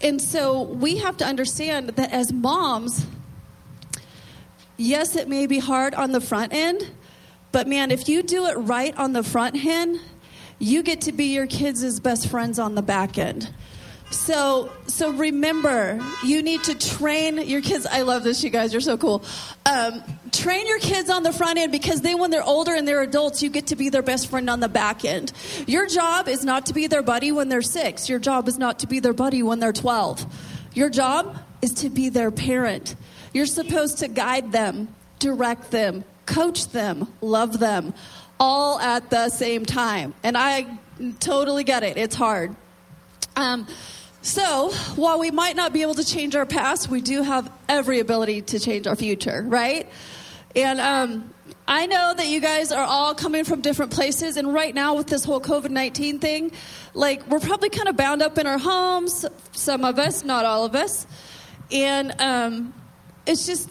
and 0.00 0.20
so 0.20 0.62
we 0.62 0.98
have 0.98 1.16
to 1.18 1.24
understand 1.24 1.88
that 1.88 2.12
as 2.12 2.32
moms 2.32 3.06
yes, 4.82 5.16
it 5.16 5.28
may 5.28 5.46
be 5.46 5.58
hard 5.58 5.94
on 5.94 6.12
the 6.12 6.20
front 6.20 6.52
end, 6.52 6.90
but 7.52 7.68
man, 7.68 7.90
if 7.90 8.08
you 8.08 8.22
do 8.22 8.46
it 8.46 8.54
right 8.54 8.96
on 8.96 9.12
the 9.12 9.22
front 9.22 9.64
end, 9.64 10.00
you 10.62 10.84
get 10.84 11.00
to 11.02 11.12
be 11.12 11.24
your 11.24 11.48
kids' 11.48 11.98
best 11.98 12.28
friends 12.28 12.60
on 12.60 12.76
the 12.76 12.82
back 12.82 13.18
end. 13.18 13.52
So, 14.12 14.70
so 14.86 15.10
remember, 15.10 16.00
you 16.22 16.40
need 16.42 16.62
to 16.64 16.76
train 16.76 17.38
your 17.38 17.62
kids. 17.62 17.84
I 17.84 18.02
love 18.02 18.22
this, 18.22 18.44
you 18.44 18.50
guys. 18.50 18.72
You're 18.72 18.80
so 18.80 18.96
cool. 18.96 19.24
Um, 19.66 20.04
train 20.30 20.68
your 20.68 20.78
kids 20.78 21.10
on 21.10 21.24
the 21.24 21.32
front 21.32 21.58
end 21.58 21.72
because 21.72 22.02
then, 22.02 22.18
when 22.18 22.30
they're 22.30 22.44
older 22.44 22.74
and 22.74 22.86
they're 22.86 23.02
adults, 23.02 23.42
you 23.42 23.50
get 23.50 23.68
to 23.68 23.76
be 23.76 23.88
their 23.88 24.02
best 24.02 24.30
friend 24.30 24.48
on 24.48 24.60
the 24.60 24.68
back 24.68 25.04
end. 25.04 25.32
Your 25.66 25.88
job 25.88 26.28
is 26.28 26.44
not 26.44 26.66
to 26.66 26.74
be 26.74 26.86
their 26.86 27.02
buddy 27.02 27.32
when 27.32 27.48
they're 27.48 27.62
six. 27.62 28.08
Your 28.08 28.20
job 28.20 28.46
is 28.46 28.56
not 28.56 28.78
to 28.80 28.86
be 28.86 29.00
their 29.00 29.14
buddy 29.14 29.42
when 29.42 29.58
they're 29.58 29.72
12. 29.72 30.26
Your 30.74 30.90
job 30.90 31.38
is 31.60 31.72
to 31.72 31.90
be 31.90 32.08
their 32.08 32.30
parent. 32.30 32.94
You're 33.32 33.46
supposed 33.46 33.98
to 33.98 34.08
guide 34.08 34.52
them, 34.52 34.94
direct 35.18 35.72
them, 35.72 36.04
coach 36.26 36.68
them, 36.68 37.12
love 37.20 37.58
them, 37.58 37.94
all 38.42 38.80
at 38.80 39.08
the 39.08 39.28
same 39.28 39.64
time. 39.64 40.12
And 40.24 40.36
I 40.36 40.66
totally 41.20 41.62
get 41.62 41.84
it, 41.84 41.96
it's 41.96 42.16
hard. 42.16 42.56
Um, 43.36 43.68
so, 44.20 44.70
while 44.96 45.20
we 45.20 45.30
might 45.30 45.54
not 45.54 45.72
be 45.72 45.82
able 45.82 45.94
to 45.94 46.04
change 46.04 46.34
our 46.34 46.44
past, 46.44 46.88
we 46.88 47.00
do 47.00 47.22
have 47.22 47.50
every 47.68 48.00
ability 48.00 48.42
to 48.42 48.58
change 48.58 48.88
our 48.88 48.96
future, 48.96 49.44
right? 49.46 49.88
And 50.56 50.80
um, 50.80 51.32
I 51.68 51.86
know 51.86 52.14
that 52.16 52.26
you 52.26 52.40
guys 52.40 52.72
are 52.72 52.84
all 52.84 53.14
coming 53.14 53.44
from 53.44 53.60
different 53.60 53.92
places, 53.92 54.36
and 54.36 54.52
right 54.52 54.74
now 54.74 54.96
with 54.96 55.06
this 55.06 55.24
whole 55.24 55.40
COVID 55.40 55.70
19 55.70 56.18
thing, 56.18 56.50
like 56.94 57.24
we're 57.28 57.40
probably 57.40 57.70
kind 57.70 57.88
of 57.88 57.96
bound 57.96 58.22
up 58.22 58.38
in 58.38 58.46
our 58.48 58.58
homes, 58.58 59.24
some 59.52 59.84
of 59.84 60.00
us, 60.00 60.24
not 60.24 60.44
all 60.44 60.64
of 60.64 60.74
us. 60.74 61.06
And 61.70 62.12
um, 62.20 62.74
it's 63.24 63.46
just 63.46 63.70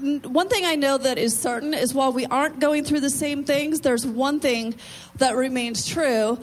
one 0.00 0.48
thing 0.48 0.64
I 0.64 0.76
know 0.76 0.98
that 0.98 1.18
is 1.18 1.38
certain 1.38 1.74
is 1.74 1.92
while 1.92 2.12
we 2.12 2.26
aren't 2.26 2.58
going 2.58 2.84
through 2.84 3.00
the 3.00 3.10
same 3.10 3.44
things, 3.44 3.80
there's 3.80 4.06
one 4.06 4.40
thing 4.40 4.74
that 5.16 5.36
remains 5.36 5.86
true. 5.86 6.38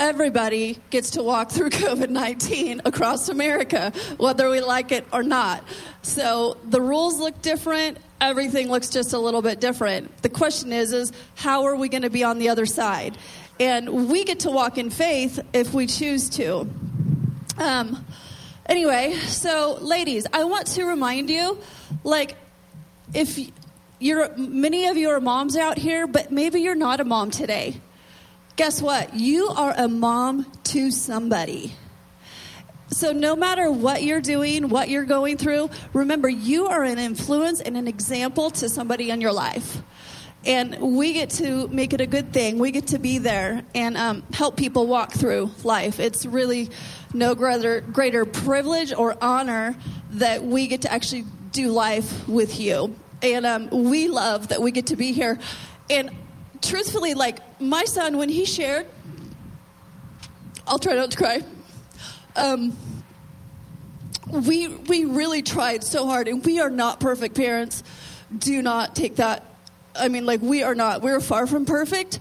Everybody 0.00 0.78
gets 0.90 1.10
to 1.12 1.22
walk 1.22 1.50
through 1.50 1.70
COVID 1.70 2.08
19 2.08 2.82
across 2.84 3.28
America, 3.28 3.92
whether 4.16 4.50
we 4.50 4.60
like 4.60 4.92
it 4.92 5.06
or 5.12 5.22
not. 5.22 5.64
So 6.02 6.56
the 6.64 6.80
rules 6.80 7.18
look 7.18 7.40
different. 7.42 7.98
Everything 8.20 8.70
looks 8.70 8.88
just 8.88 9.12
a 9.12 9.18
little 9.18 9.42
bit 9.42 9.60
different. 9.60 10.22
The 10.22 10.28
question 10.28 10.72
is, 10.72 10.92
is 10.92 11.12
how 11.34 11.64
are 11.64 11.76
we 11.76 11.88
going 11.88 12.02
to 12.02 12.10
be 12.10 12.24
on 12.24 12.38
the 12.38 12.48
other 12.48 12.66
side? 12.66 13.18
And 13.60 14.08
we 14.08 14.24
get 14.24 14.40
to 14.40 14.50
walk 14.50 14.78
in 14.78 14.90
faith 14.90 15.40
if 15.52 15.74
we 15.74 15.86
choose 15.86 16.30
to. 16.30 16.68
Um, 17.58 18.04
Anyway, 18.66 19.12
so 19.26 19.76
ladies, 19.80 20.24
I 20.32 20.44
want 20.44 20.68
to 20.68 20.84
remind 20.84 21.28
you 21.28 21.58
like 22.04 22.36
if 23.14 23.38
you're 23.98 24.34
many 24.36 24.86
of 24.86 24.96
you 24.96 25.10
are 25.10 25.20
moms 25.20 25.56
out 25.56 25.78
here, 25.78 26.06
but 26.06 26.30
maybe 26.30 26.60
you're 26.60 26.74
not 26.74 27.00
a 27.00 27.04
mom 27.04 27.30
today. 27.30 27.80
Guess 28.56 28.82
what? 28.82 29.14
You 29.14 29.48
are 29.48 29.72
a 29.76 29.88
mom 29.88 30.50
to 30.64 30.90
somebody. 30.90 31.74
So, 32.88 33.12
no 33.12 33.34
matter 33.34 33.70
what 33.70 34.02
you're 34.02 34.20
doing, 34.20 34.68
what 34.68 34.90
you're 34.90 35.04
going 35.04 35.38
through, 35.38 35.70
remember 35.94 36.28
you 36.28 36.66
are 36.66 36.84
an 36.84 36.98
influence 36.98 37.60
and 37.60 37.76
an 37.76 37.88
example 37.88 38.50
to 38.50 38.68
somebody 38.68 39.10
in 39.10 39.22
your 39.22 39.32
life. 39.32 39.82
And 40.44 40.78
we 40.80 41.12
get 41.12 41.30
to 41.30 41.68
make 41.68 41.92
it 41.92 42.00
a 42.00 42.06
good 42.06 42.32
thing. 42.32 42.58
We 42.58 42.72
get 42.72 42.88
to 42.88 42.98
be 42.98 43.18
there 43.18 43.62
and 43.74 43.96
um, 43.96 44.24
help 44.32 44.56
people 44.56 44.86
walk 44.88 45.12
through 45.12 45.52
life. 45.62 46.00
It's 46.00 46.26
really 46.26 46.68
no 47.14 47.34
greater, 47.34 47.80
greater 47.80 48.26
privilege 48.26 48.92
or 48.92 49.16
honor 49.22 49.76
that 50.10 50.42
we 50.42 50.66
get 50.66 50.82
to 50.82 50.92
actually 50.92 51.24
do 51.52 51.70
life 51.70 52.28
with 52.28 52.58
you. 52.58 52.96
And 53.22 53.46
um, 53.46 53.70
we 53.70 54.08
love 54.08 54.48
that 54.48 54.60
we 54.60 54.72
get 54.72 54.86
to 54.86 54.96
be 54.96 55.12
here. 55.12 55.38
And 55.88 56.10
truthfully, 56.60 57.14
like 57.14 57.38
my 57.60 57.84
son, 57.84 58.16
when 58.16 58.28
he 58.28 58.44
shared, 58.44 58.86
I'll 60.66 60.78
try 60.78 60.94
not 60.94 61.10
to 61.12 61.16
cry. 61.16 61.42
Um, 62.34 62.76
we 64.28 64.68
we 64.68 65.04
really 65.04 65.42
tried 65.42 65.84
so 65.84 66.06
hard, 66.06 66.26
and 66.28 66.44
we 66.44 66.60
are 66.60 66.70
not 66.70 67.00
perfect 67.00 67.36
parents. 67.36 67.82
Do 68.36 68.62
not 68.62 68.96
take 68.96 69.16
that. 69.16 69.44
I 69.94 70.08
mean, 70.08 70.24
like 70.24 70.40
we 70.40 70.62
are 70.62 70.74
not. 70.74 71.02
We're 71.02 71.20
far 71.20 71.46
from 71.46 71.66
perfect. 71.66 72.18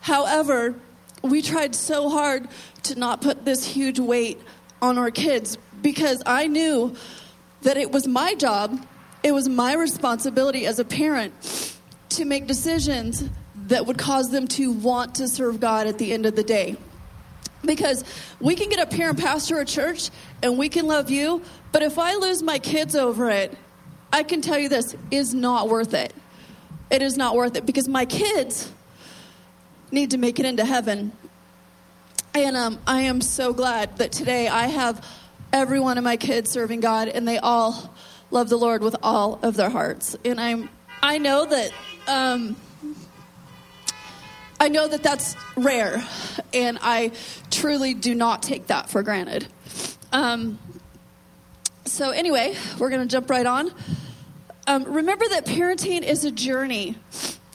However, 0.00 0.74
we 1.22 1.40
tried 1.40 1.74
so 1.74 2.10
hard 2.10 2.48
to 2.84 2.98
not 2.98 3.20
put 3.20 3.44
this 3.44 3.64
huge 3.64 3.98
weight 3.98 4.40
on 4.82 4.98
our 4.98 5.10
kids 5.10 5.56
because 5.80 6.22
I 6.26 6.46
knew 6.48 6.96
that 7.64 7.76
it 7.76 7.90
was 7.90 8.06
my 8.06 8.34
job, 8.34 8.86
it 9.22 9.32
was 9.32 9.48
my 9.48 9.74
responsibility 9.74 10.66
as 10.66 10.78
a 10.78 10.84
parent 10.84 11.32
to 12.10 12.24
make 12.24 12.46
decisions 12.46 13.28
that 13.66 13.86
would 13.86 13.98
cause 13.98 14.30
them 14.30 14.46
to 14.46 14.70
want 14.70 15.16
to 15.16 15.28
serve 15.28 15.60
God 15.60 15.86
at 15.86 15.98
the 15.98 16.12
end 16.12 16.26
of 16.26 16.36
the 16.36 16.44
day. 16.44 16.76
Because 17.64 18.04
we 18.40 18.54
can 18.54 18.68
get 18.68 18.78
up 18.78 18.92
here 18.92 19.08
and 19.08 19.18
pastor 19.18 19.58
a 19.58 19.64
church 19.64 20.10
and 20.42 20.58
we 20.58 20.68
can 20.68 20.86
love 20.86 21.10
you, 21.10 21.42
but 21.72 21.82
if 21.82 21.98
I 21.98 22.14
lose 22.16 22.42
my 22.42 22.58
kids 22.58 22.94
over 22.94 23.30
it, 23.30 23.56
I 24.12 24.22
can 24.22 24.42
tell 24.42 24.58
you 24.58 24.68
this 24.68 24.94
is 25.10 25.34
not 25.34 25.68
worth 25.68 25.94
it. 25.94 26.12
It 26.90 27.02
is 27.02 27.16
not 27.16 27.34
worth 27.34 27.56
it 27.56 27.64
because 27.64 27.88
my 27.88 28.04
kids 28.04 28.70
need 29.90 30.10
to 30.10 30.18
make 30.18 30.38
it 30.38 30.44
into 30.44 30.64
heaven. 30.64 31.12
And 32.34 32.56
um, 32.56 32.78
I 32.86 33.02
am 33.02 33.22
so 33.22 33.54
glad 33.54 33.96
that 33.96 34.12
today 34.12 34.48
I 34.48 34.66
have 34.66 35.04
every 35.54 35.80
one 35.80 35.96
of 35.96 36.04
my 36.04 36.18
kids 36.18 36.50
serving 36.50 36.80
God 36.80 37.08
and 37.08 37.26
they 37.26 37.38
all 37.38 37.94
love 38.30 38.50
the 38.50 38.58
Lord 38.58 38.82
with 38.82 38.96
all 39.02 39.38
of 39.42 39.54
their 39.54 39.70
hearts. 39.70 40.16
And 40.24 40.38
I'm 40.38 40.68
I 41.02 41.18
know 41.18 41.46
that 41.46 41.70
um, 42.08 42.56
I 44.58 44.68
know 44.68 44.88
that 44.88 45.02
that's 45.02 45.36
rare, 45.56 46.02
and 46.54 46.78
I 46.80 47.12
truly 47.50 47.92
do 47.92 48.14
not 48.14 48.42
take 48.42 48.68
that 48.68 48.88
for 48.88 49.02
granted. 49.02 49.46
Um, 50.12 50.58
so, 51.84 52.10
anyway, 52.10 52.56
we're 52.78 52.88
going 52.88 53.02
to 53.02 53.06
jump 53.06 53.28
right 53.28 53.44
on. 53.44 53.70
Um, 54.66 54.84
remember 54.84 55.28
that 55.28 55.44
parenting 55.44 56.02
is 56.02 56.24
a 56.24 56.30
journey. 56.30 56.96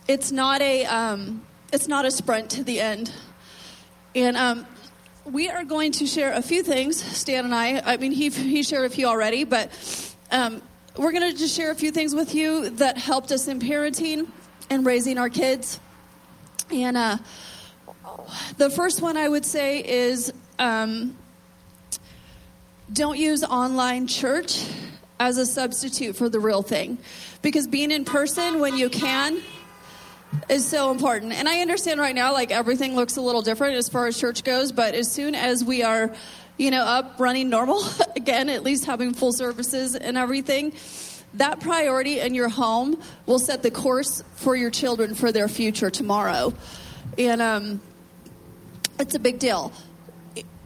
It's 0.08 0.32
not 0.32 0.62
a 0.62 0.86
um, 0.86 1.44
it's 1.74 1.88
not 1.88 2.06
a 2.06 2.12
sprint 2.12 2.52
to 2.52 2.64
the 2.64 2.80
end. 2.80 3.12
And 4.14 4.38
um, 4.38 4.68
we 5.32 5.50
are 5.50 5.64
going 5.64 5.92
to 5.94 6.06
share 6.06 6.34
a 6.34 6.42
few 6.42 6.64
things. 6.64 7.02
Stan 7.02 7.46
and 7.46 7.54
I. 7.54 7.82
I 7.86 7.98
mean, 7.98 8.12
he 8.12 8.30
he 8.30 8.64
shared 8.64 8.86
a 8.86 8.90
few 8.90 9.06
already, 9.06 9.44
but 9.44 9.72
um, 10.32 10.62
we're 10.98 11.12
going 11.12 11.32
to 11.32 11.38
just 11.38 11.56
share 11.56 11.72
a 11.72 11.76
few 11.76 11.92
things 11.92 12.16
with 12.16 12.34
you 12.34 12.70
that 12.72 12.98
helped 12.98 13.32
us 13.32 13.48
in 13.48 13.60
parenting 13.60 14.28
and 14.70 14.86
raising 14.86 15.18
our 15.18 15.30
kids. 15.30 15.80
And 16.72 16.98
uh, 16.98 17.18
the 18.58 18.70
first 18.70 19.02
one 19.02 19.18
I 19.18 19.30
would 19.30 19.46
say 19.46 19.84
is 19.84 20.34
um, 20.58 21.18
don't 22.92 23.18
use 23.18 23.44
online 23.44 24.08
church 24.08 24.66
as 25.20 25.38
a 25.38 25.46
substitute 25.46 26.16
for 26.16 26.30
the 26.30 26.40
real 26.40 26.62
thing. 26.62 26.98
Because 27.42 27.68
being 27.68 27.92
in 27.92 28.06
person 28.06 28.60
when 28.60 28.78
you 28.78 28.90
can 28.90 29.42
is 30.50 30.68
so 30.68 30.92
important. 30.92 31.34
And 31.34 31.48
I 31.48 31.62
understand 31.62 32.00
right 32.00 32.16
now, 32.16 32.34
like 32.34 32.52
everything 32.52 32.96
looks 32.96 33.18
a 33.18 33.22
little 33.22 33.42
different 33.42 33.76
as 33.76 33.90
far 33.90 34.08
as 34.08 34.20
church 34.20 34.44
goes, 34.44 34.72
but 34.72 34.96
as 34.96 35.12
soon 35.12 35.36
as 35.36 35.64
we 35.64 35.84
are, 35.84 36.14
you 36.58 36.72
know, 36.72 36.84
up 36.84 37.20
running 37.20 37.50
normal 37.50 37.84
again, 38.16 38.50
at 38.50 38.64
least 38.64 38.86
having 38.86 39.14
full 39.14 39.34
services 39.34 39.96
and 39.96 40.18
everything, 40.18 40.74
that 41.36 41.60
priority 41.60 42.20
in 42.20 42.34
your 42.34 42.50
home 42.50 43.00
will 43.26 43.40
set 43.40 43.62
the 43.62 43.72
course 43.72 44.24
for 44.36 44.56
your 44.56 44.72
children 44.72 45.14
for 45.14 45.32
their 45.32 45.48
future 45.48 45.92
tomorrow. 45.92 46.54
And 47.18 47.42
um, 47.42 47.82
it's 49.00 49.16
a 49.16 49.20
big 49.20 49.40
deal. 49.40 49.72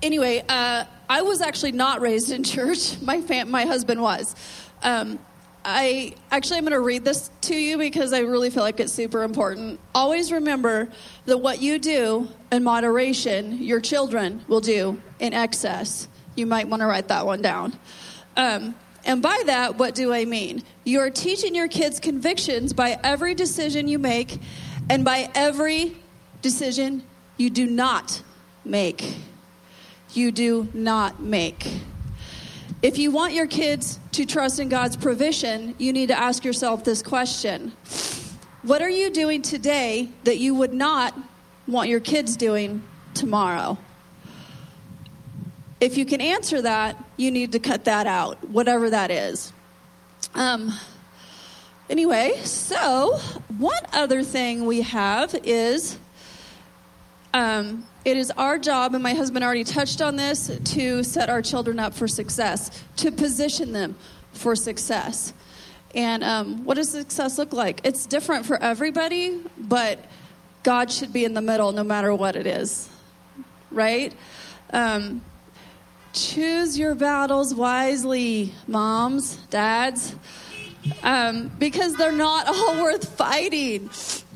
Anyway, 0.02 0.44
uh, 0.48 0.86
I 1.10 1.22
was 1.22 1.42
actually 1.42 1.74
not 1.74 2.02
raised 2.02 2.32
in 2.32 2.44
church. 2.44 3.00
My 3.02 3.22
fam- 3.22 3.52
my 3.52 3.66
husband 3.66 4.02
was. 4.02 4.36
Um, 4.82 5.20
I 5.66 6.14
actually 6.30 6.58
I'm 6.58 6.64
going 6.64 6.74
to 6.74 6.80
read 6.80 7.06
this 7.06 7.32
to 7.42 7.56
you 7.56 7.78
because 7.78 8.12
I 8.12 8.20
really 8.20 8.50
feel 8.50 8.64
like 8.64 8.80
it's 8.80 8.92
super 8.92 9.24
important. 9.24 9.80
Always 9.96 10.32
remember 10.32 10.90
that 11.26 11.38
what 11.38 11.62
you 11.62 11.80
do 11.80 12.28
in 12.52 12.64
moderation, 12.64 13.62
your 13.62 13.80
children 13.80 14.44
will 14.48 14.60
do 14.60 15.02
in 15.20 15.34
excess. 15.34 16.08
You 16.36 16.46
might 16.46 16.68
want 16.68 16.82
to 16.82 16.88
write 16.88 17.08
that 17.08 17.26
one 17.26 17.42
down. 17.42 17.74
Um, 18.36 18.76
and 19.06 19.22
by 19.22 19.42
that, 19.46 19.78
what 19.78 19.96
do 19.96 20.14
I 20.14 20.26
mean? 20.26 20.64
You're 20.84 21.10
teaching 21.10 21.56
your 21.56 21.68
kids 21.68 22.00
convictions 22.00 22.74
by 22.74 23.00
every 23.04 23.34
decision 23.36 23.88
you 23.88 24.00
make 24.00 24.40
and 24.90 25.06
by 25.06 25.30
every 25.36 25.96
decision 26.42 27.04
you 27.38 27.50
do 27.50 27.66
not 27.66 28.22
make. 28.66 29.16
You 30.14 30.32
do 30.32 30.68
not 30.74 31.22
make. 31.22 31.68
If 32.84 32.98
you 32.98 33.12
want 33.12 33.32
your 33.32 33.48
kids 33.48 33.98
to 34.12 34.26
trust 34.26 34.60
in 34.60 34.68
God's 34.68 34.98
provision, 34.98 35.74
you 35.78 35.94
need 35.94 36.08
to 36.08 36.20
ask 36.20 36.44
yourself 36.44 36.84
this 36.84 37.02
question 37.02 37.72
What 38.62 38.82
are 38.82 38.90
you 38.90 39.10
doing 39.10 39.42
today 39.42 40.10
that 40.26 40.38
you 40.38 40.54
would 40.54 40.74
not 40.74 41.18
want 41.66 41.88
your 41.88 42.02
kids 42.02 42.36
doing 42.36 42.84
tomorrow? 43.14 43.78
If 45.80 45.98
you 45.98 46.04
can 46.06 46.20
answer 46.20 46.62
that, 46.62 47.02
you 47.16 47.32
need 47.32 47.54
to 47.54 47.60
cut 47.60 47.86
that 47.86 48.06
out, 48.06 48.50
whatever 48.50 48.90
that 48.90 49.12
is. 49.12 49.54
Um, 50.36 50.74
anyway, 51.90 52.42
so 52.44 53.18
one 53.60 53.84
other 53.94 54.24
thing 54.24 54.66
we 54.66 54.82
have 54.82 55.34
is 55.46 55.98
um, 57.34 57.86
it 58.06 58.18
is 58.18 58.32
our 58.32 58.60
job, 58.60 58.94
and 58.94 59.04
my 59.04 59.14
husband 59.14 59.46
already 59.46 59.64
touched 59.64 60.02
on 60.02 60.16
this, 60.16 60.52
to 60.64 61.04
set 61.04 61.30
our 61.30 61.42
children 61.42 61.80
up 61.80 61.94
for 61.94 62.08
success, 62.08 62.84
to 62.98 63.12
position 63.12 63.72
them 63.72 63.96
for 64.34 64.56
success. 64.56 65.34
And 65.96 66.24
um, 66.24 66.66
what 66.66 66.76
does 66.76 66.90
success 66.90 67.38
look 67.38 67.54
like? 67.54 67.82
It's 67.84 68.06
different 68.06 68.46
for 68.46 68.62
everybody, 68.62 69.42
but 69.58 70.00
God 70.64 70.92
should 70.92 71.14
be 71.14 71.24
in 71.24 71.34
the 71.34 71.42
middle 71.42 71.72
no 71.72 71.84
matter 71.84 72.14
what 72.14 72.36
it 72.36 72.48
is, 72.48 72.90
right? 73.70 74.14
Um, 74.72 75.22
choose 76.14 76.78
your 76.78 76.96
battles 76.96 77.54
wisely, 77.54 78.54
moms, 78.68 79.36
dads, 79.50 80.16
um, 81.04 81.52
because 81.60 81.96
they're 81.96 82.12
not 82.12 82.48
all 82.54 82.82
worth 82.82 83.16
fighting. 83.16 83.90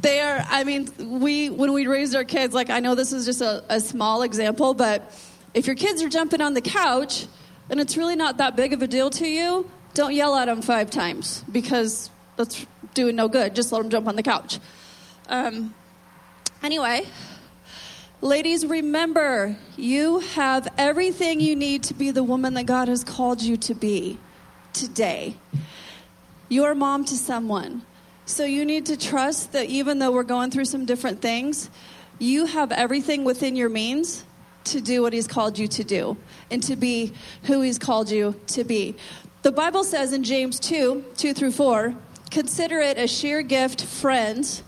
They 0.08 0.22
are, 0.22 0.42
I 0.48 0.64
mean, 0.64 0.88
we, 1.20 1.50
when 1.50 1.74
we 1.74 1.86
raised 1.86 2.16
our 2.16 2.24
kids, 2.24 2.54
like, 2.54 2.70
I 2.70 2.80
know 2.80 2.96
this 2.96 3.12
is 3.12 3.26
just 3.26 3.42
a, 3.42 3.62
a 3.68 3.82
small 3.82 4.22
example, 4.22 4.74
but 4.74 5.14
if 5.54 5.68
your 5.68 5.76
kids 5.76 6.02
are 6.02 6.08
jumping 6.08 6.40
on 6.40 6.54
the 6.54 6.62
couch 6.62 7.28
and 7.70 7.78
it's 7.78 7.98
really 7.98 8.16
not 8.16 8.38
that 8.38 8.56
big 8.56 8.72
of 8.72 8.82
a 8.82 8.88
deal 8.88 9.10
to 9.10 9.28
you, 9.28 9.70
don't 9.96 10.14
yell 10.14 10.34
at 10.38 10.46
them 10.46 10.62
five 10.62 10.90
times 10.90 11.44
because 11.52 12.10
that's 12.38 12.66
doing 12.94 13.18
no 13.18 13.28
good. 13.28 13.54
Just 13.54 13.74
let 13.74 13.82
them 13.82 13.90
jump 13.90 14.08
on 14.08 14.16
the 14.16 14.24
couch. 14.24 14.60
Um, 15.28 15.76
anyway, 16.64 17.06
Ladies, 18.22 18.66
remember, 18.66 19.58
you 19.76 20.20
have 20.20 20.70
everything 20.78 21.42
you 21.42 21.54
need 21.58 21.84
to 21.84 21.94
be 21.94 22.12
the 22.12 22.24
woman 22.24 22.54
that 22.54 22.66
God 22.66 22.88
has 22.88 23.04
called 23.04 23.42
you 23.42 23.58
to 23.58 23.76
be 23.76 24.18
today. 24.72 25.36
You're 26.48 26.76
mom 26.76 27.04
to 27.04 27.16
someone. 27.16 27.82
So 28.28 28.44
you 28.44 28.66
need 28.66 28.88
to 28.88 28.98
trust 28.98 29.54
that 29.54 29.68
even 29.68 30.00
though 30.00 30.12
we're 30.12 30.24
going 30.24 30.52
through 30.52 30.66
some 30.66 30.84
different 30.84 31.22
things, 31.22 31.70
you 32.20 32.46
have 32.46 32.74
everything 32.74 33.24
within 33.24 33.56
your 33.56 33.70
means 33.70 34.26
to 34.66 34.82
do 34.82 35.02
what 35.02 35.14
He's 35.14 35.28
called 35.28 35.58
you 35.58 35.70
to 35.70 35.84
do 35.86 36.18
and 36.52 36.62
to 36.64 36.76
be 36.76 37.14
who 37.44 37.62
He's 37.62 37.80
called 37.80 38.12
you 38.12 38.36
to 38.48 38.66
be. 38.66 38.98
The 39.44 39.54
Bible 39.54 39.86
says 39.86 40.12
in 40.12 40.26
James 40.26 40.60
2 40.60 41.06
2 41.16 41.34
through 41.34 41.54
4, 41.54 41.96
consider 42.30 42.80
it 42.80 42.98
a 42.98 43.08
sheer 43.08 43.42
gift, 43.42 43.86
friends 43.86 44.62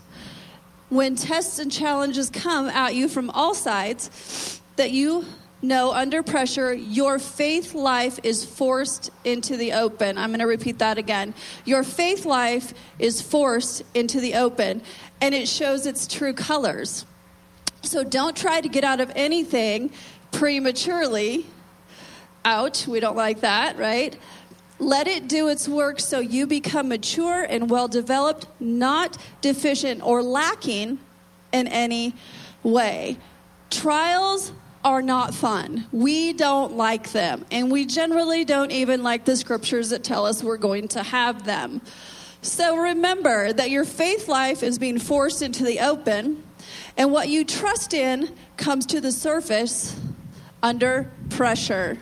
when 0.88 1.18
tests 1.18 1.60
and 1.60 1.70
challenges 1.70 2.30
come 2.30 2.70
at 2.70 2.96
you 2.96 3.10
from 3.10 3.30
all 3.30 3.54
sides, 3.54 4.62
that 4.78 4.92
you 4.92 5.26
No, 5.62 5.92
under 5.92 6.24
pressure, 6.24 6.74
your 6.74 7.20
faith 7.20 7.74
life 7.74 8.20
is 8.24 8.46
forced 8.46 9.12
into 9.26 9.58
the 9.58 9.74
open. 9.74 10.18
I'm 10.18 10.30
going 10.30 10.40
to 10.40 10.48
repeat 10.48 10.80
that 10.80 10.98
again. 10.98 11.34
Your 11.66 11.84
faith 11.84 12.26
life 12.26 12.74
is 12.98 13.22
forced 13.22 13.84
into 13.94 14.22
the 14.22 14.36
open, 14.36 14.82
and 15.20 15.36
it 15.36 15.50
shows 15.50 15.86
its 15.86 16.08
true 16.08 16.34
colors. 16.34 17.06
So 17.82 18.06
don't 18.06 18.38
try 18.38 18.62
to 18.62 18.70
get 18.70 18.86
out 18.86 19.02
of 19.02 19.12
anything 19.16 19.92
prematurely. 20.32 21.46
Ouch, 22.46 22.88
we 22.88 23.02
don't 23.02 23.18
like 23.18 23.42
that, 23.42 23.78
right? 23.78 24.18
Let 24.80 25.10
it 25.10 25.28
do 25.28 25.50
its 25.50 25.68
work 25.68 26.00
so 26.00 26.20
you 26.20 26.48
become 26.48 26.88
mature 26.88 27.44
and 27.44 27.70
well 27.70 27.90
developed, 27.90 28.48
not 28.62 29.18
deficient 29.42 30.02
or 30.04 30.24
lacking 30.24 31.00
in 31.52 31.68
any 31.68 32.16
way. 32.64 33.18
Trials 33.70 34.54
are 34.84 35.02
not 35.02 35.34
fun. 35.34 35.88
We 35.92 36.34
don't 36.34 36.78
like 36.78 37.12
them. 37.12 37.46
And 37.52 37.72
we 37.72 37.86
generally 37.86 38.46
don't 38.46 38.72
even 38.72 39.04
like 39.04 39.26
the 39.26 39.36
scriptures 39.36 39.90
that 39.90 40.04
tell 40.04 40.26
us 40.26 40.44
we're 40.44 40.58
going 40.58 40.88
to 40.90 41.04
have 41.04 41.46
them. 41.46 41.82
So 42.42 42.78
remember 42.78 43.52
that 43.52 43.70
your 43.70 43.84
faith 43.84 44.30
life 44.30 44.64
is 44.64 44.80
being 44.80 44.98
forced 44.98 45.42
into 45.42 45.64
the 45.64 45.82
open, 45.82 46.44
and 46.96 47.12
what 47.12 47.28
you 47.28 47.44
trust 47.44 47.94
in 47.94 48.34
comes 48.56 48.86
to 48.88 49.02
the 49.02 49.12
surface 49.12 50.00
under 50.64 51.12
pressure. 51.30 51.98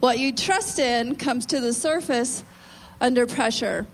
What 0.00 0.18
you 0.18 0.32
trust 0.32 0.78
in 0.78 1.14
comes 1.16 1.46
to 1.46 1.60
the 1.60 1.72
surface 1.72 2.42
under 3.00 3.26
pressure. 3.26 3.86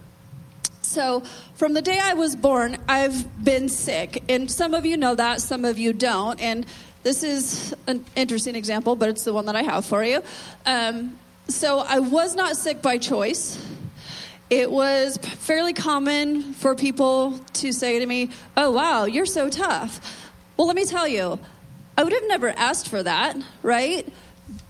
So, 0.81 1.23
from 1.55 1.75
the 1.75 1.83
day 1.83 1.99
I 1.99 2.15
was 2.15 2.37
born, 2.37 2.79
I've 2.89 3.45
been 3.45 3.69
sick. 3.69 4.23
And 4.29 4.51
some 4.51 4.73
of 4.73 4.87
you 4.87 4.97
know 4.97 5.15
that, 5.17 5.41
some 5.41 5.65
of 5.65 5.79
you 5.79 5.93
don't. 5.93 6.41
And 6.41 6.65
this 7.07 7.23
is 7.23 7.73
an 7.87 8.05
interesting 8.17 8.57
example, 8.57 8.97
but 8.97 9.09
it's 9.09 9.23
the 9.23 9.33
one 9.33 9.47
that 9.47 9.55
I 9.55 9.63
have 9.63 9.85
for 9.85 10.03
you. 10.03 10.25
Um, 10.67 11.17
so, 11.47 11.79
I 11.79 12.01
was 12.01 12.35
not 12.35 12.57
sick 12.57 12.83
by 12.83 12.99
choice. 12.99 13.65
It 14.51 14.69
was 14.69 15.17
fairly 15.19 15.73
common 15.73 16.53
for 16.55 16.75
people 16.75 17.39
to 17.53 17.71
say 17.71 18.01
to 18.01 18.07
me, 18.07 18.31
Oh, 18.57 18.73
wow, 18.73 19.05
you're 19.05 19.25
so 19.25 19.49
tough. 19.49 20.33
Well, 20.57 20.67
let 20.67 20.75
me 20.75 20.85
tell 20.85 21.07
you, 21.07 21.39
I 21.97 22.03
would 22.03 22.13
have 22.13 22.27
never 22.27 22.49
asked 22.49 22.89
for 22.89 23.05
that, 23.05 23.37
right? 23.63 24.13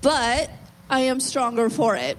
But 0.03 0.51
I 0.91 1.01
am 1.01 1.21
stronger 1.21 1.71
for 1.71 1.97
it. 1.97 2.19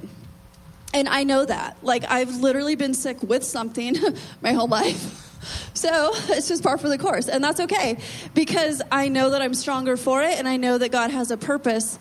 And 0.95 1.07
I 1.07 1.25
know 1.25 1.45
that. 1.45 1.77
Like, 1.83 2.09
I've 2.09 2.37
literally 2.37 2.73
been 2.73 2.95
sick 2.95 3.21
with 3.21 3.43
something 3.43 3.95
my 4.41 4.53
whole 4.53 4.67
life. 4.67 5.26
So 5.73 6.11
it's 6.29 6.47
just 6.47 6.63
par 6.63 6.77
for 6.77 6.89
the 6.89 6.97
course. 6.97 7.27
And 7.27 7.43
that's 7.43 7.59
okay 7.61 7.97
because 8.33 8.81
I 8.91 9.09
know 9.09 9.31
that 9.31 9.41
I'm 9.41 9.53
stronger 9.53 9.97
for 9.97 10.21
it 10.21 10.37
and 10.37 10.47
I 10.47 10.57
know 10.57 10.77
that 10.77 10.91
God 10.91 11.11
has 11.11 11.31
a 11.31 11.37
purpose 11.37 11.99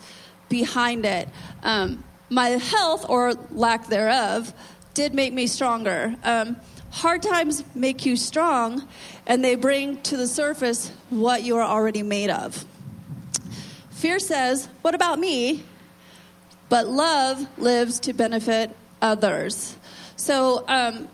behind 0.48 1.04
it. 1.04 1.28
Um, 1.62 2.04
my 2.28 2.48
health, 2.48 3.06
or 3.08 3.34
lack 3.52 3.86
thereof, 3.86 4.52
did 4.94 5.14
make 5.14 5.32
me 5.32 5.46
stronger. 5.46 6.16
Um, 6.24 6.56
hard 6.90 7.22
times 7.22 7.62
make 7.74 8.04
you 8.04 8.16
strong 8.16 8.86
and 9.26 9.44
they 9.44 9.54
bring 9.54 10.00
to 10.02 10.16
the 10.16 10.26
surface 10.26 10.90
what 11.10 11.42
you 11.42 11.56
are 11.56 11.62
already 11.62 12.02
made 12.02 12.30
of. 12.30 12.64
Fear 13.90 14.18
says, 14.18 14.68
What 14.82 14.94
about 14.94 15.18
me? 15.18 15.64
but 16.68 16.88
love 16.88 17.46
lives 17.58 18.00
to 18.00 18.12
benefit 18.12 18.74
others. 19.00 19.76
So, 20.16 20.64
um, 20.68 21.08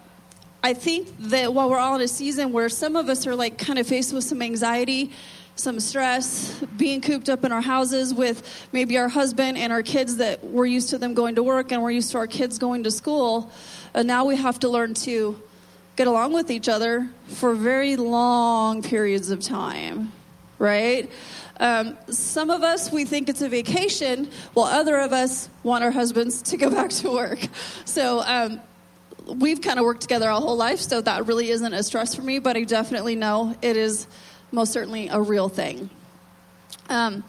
I 0.65 0.75
think 0.75 1.09
that 1.19 1.53
while 1.53 1.69
we're 1.69 1.79
all 1.79 1.97
in 1.97 2.01
a 2.03 2.09
season 2.09 2.53
where 2.53 2.69
some 2.69 2.95
of 2.95 3.09
us 3.09 3.27
are 3.27 3.35
like 3.35 3.59
kind 3.59 3.81
of 3.81 3.87
faced 3.87 4.13
with 4.13 4.23
some 4.23 4.41
anxiety, 4.41 5.11
some 5.57 5.81
stress, 5.81 6.55
being 6.77 7.01
cooped 7.01 7.29
up 7.29 7.45
in 7.45 7.51
our 7.51 7.61
houses 7.61 8.15
with 8.15 8.69
maybe 8.73 8.97
our 8.97 9.09
husband 9.09 9.59
and 9.59 9.73
our 9.73 9.83
kids 9.83 10.17
that 10.17 10.45
we're 10.45 10.67
used 10.67 10.91
to 10.91 10.99
them 10.99 11.15
going 11.15 11.35
to 11.35 11.43
work 11.43 11.73
and 11.73 11.83
we're 11.83 11.91
used 11.91 12.13
to 12.13 12.19
our 12.19 12.29
kids 12.29 12.59
going 12.59 12.85
to 12.85 12.93
school, 12.93 13.51
and 13.93 14.07
now 14.07 14.25
we 14.25 14.37
have 14.37 14.61
to 14.61 14.69
learn 14.69 14.95
to 14.95 15.41
get 15.97 16.07
along 16.07 16.33
with 16.33 16.51
each 16.51 16.69
other 16.69 17.11
for 17.27 17.55
very 17.55 17.97
long 17.97 18.83
periods 18.83 19.31
of 19.31 19.41
time, 19.41 20.13
right? 20.59 21.11
Um, 21.59 21.99
some 22.09 22.51
of 22.51 22.63
us, 22.63 22.91
we 22.91 23.05
think 23.05 23.29
it's 23.29 23.43
a 23.43 23.49
vacation, 23.49 24.31
while 24.55 24.67
other 24.67 24.97
of 24.99 25.13
us 25.13 25.49
want 25.65 25.85
our 25.85 25.91
husbands 25.91 26.41
to 26.43 26.57
go 26.57 26.71
back 26.71 26.91
to 26.91 27.11
work. 27.11 27.41
So 27.85 28.23
um, 28.25 28.61
we've 29.27 29.61
kind 29.61 29.79
of 29.79 29.85
worked 29.85 30.03
together 30.03 30.31
our 30.31 30.41
whole 30.41 30.57
life, 30.57 30.81
so 30.81 31.01
that 31.01 31.27
really 31.27 31.51
isn't 31.51 31.73
a 31.73 31.83
stress 31.83 32.15
for 32.15 32.23
me, 32.23 32.39
but 32.39 32.57
I 32.57 32.65
definitely 32.65 33.17
know 33.17 33.57
it 33.63 33.77
is 33.77 34.07
most 34.51 34.73
certainly 34.73 35.09
a 35.09 35.21
real 35.21 35.49
thing. 35.49 35.91
Um, 36.89 37.25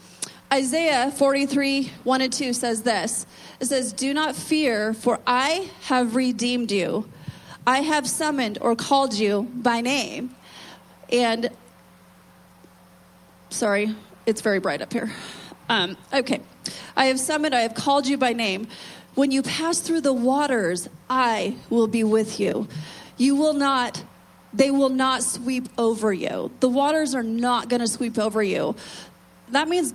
Isaiah 0.51 1.11
43, 1.11 1.91
1 2.03 2.21
and 2.21 2.31
2 2.31 2.53
says 2.53 2.83
this 2.83 3.25
It 3.59 3.65
says, 3.65 3.93
Do 3.93 4.13
not 4.13 4.35
fear, 4.35 4.93
for 4.93 5.19
I 5.25 5.69
have 5.83 6.15
redeemed 6.15 6.71
you. 6.71 7.09
I 7.65 7.79
have 7.79 8.07
summoned 8.07 8.57
or 8.61 8.75
called 8.75 9.13
you 9.13 9.49
by 9.55 9.81
name. 9.81 10.35
And, 11.09 11.49
sorry, 13.49 13.95
it's 14.25 14.41
very 14.41 14.59
bright 14.59 14.81
up 14.81 14.91
here. 14.91 15.11
Um, 15.69 15.97
okay. 16.13 16.41
I 16.95 17.05
have 17.05 17.19
summoned, 17.19 17.55
I 17.55 17.61
have 17.61 17.73
called 17.73 18.05
you 18.05 18.17
by 18.17 18.33
name. 18.33 18.67
When 19.15 19.31
you 19.31 19.43
pass 19.43 19.79
through 19.79 20.01
the 20.01 20.13
waters, 20.13 20.89
I 21.09 21.55
will 21.69 21.87
be 21.87 22.03
with 22.03 22.39
you. 22.39 22.67
You 23.17 23.35
will 23.35 23.53
not, 23.53 24.03
they 24.53 24.71
will 24.71 24.89
not 24.89 25.23
sweep 25.23 25.69
over 25.77 26.11
you. 26.11 26.51
The 26.59 26.69
waters 26.69 27.13
are 27.13 27.23
not 27.23 27.69
going 27.69 27.81
to 27.81 27.87
sweep 27.87 28.17
over 28.17 28.41
you. 28.41 28.75
That 29.49 29.67
means 29.67 29.93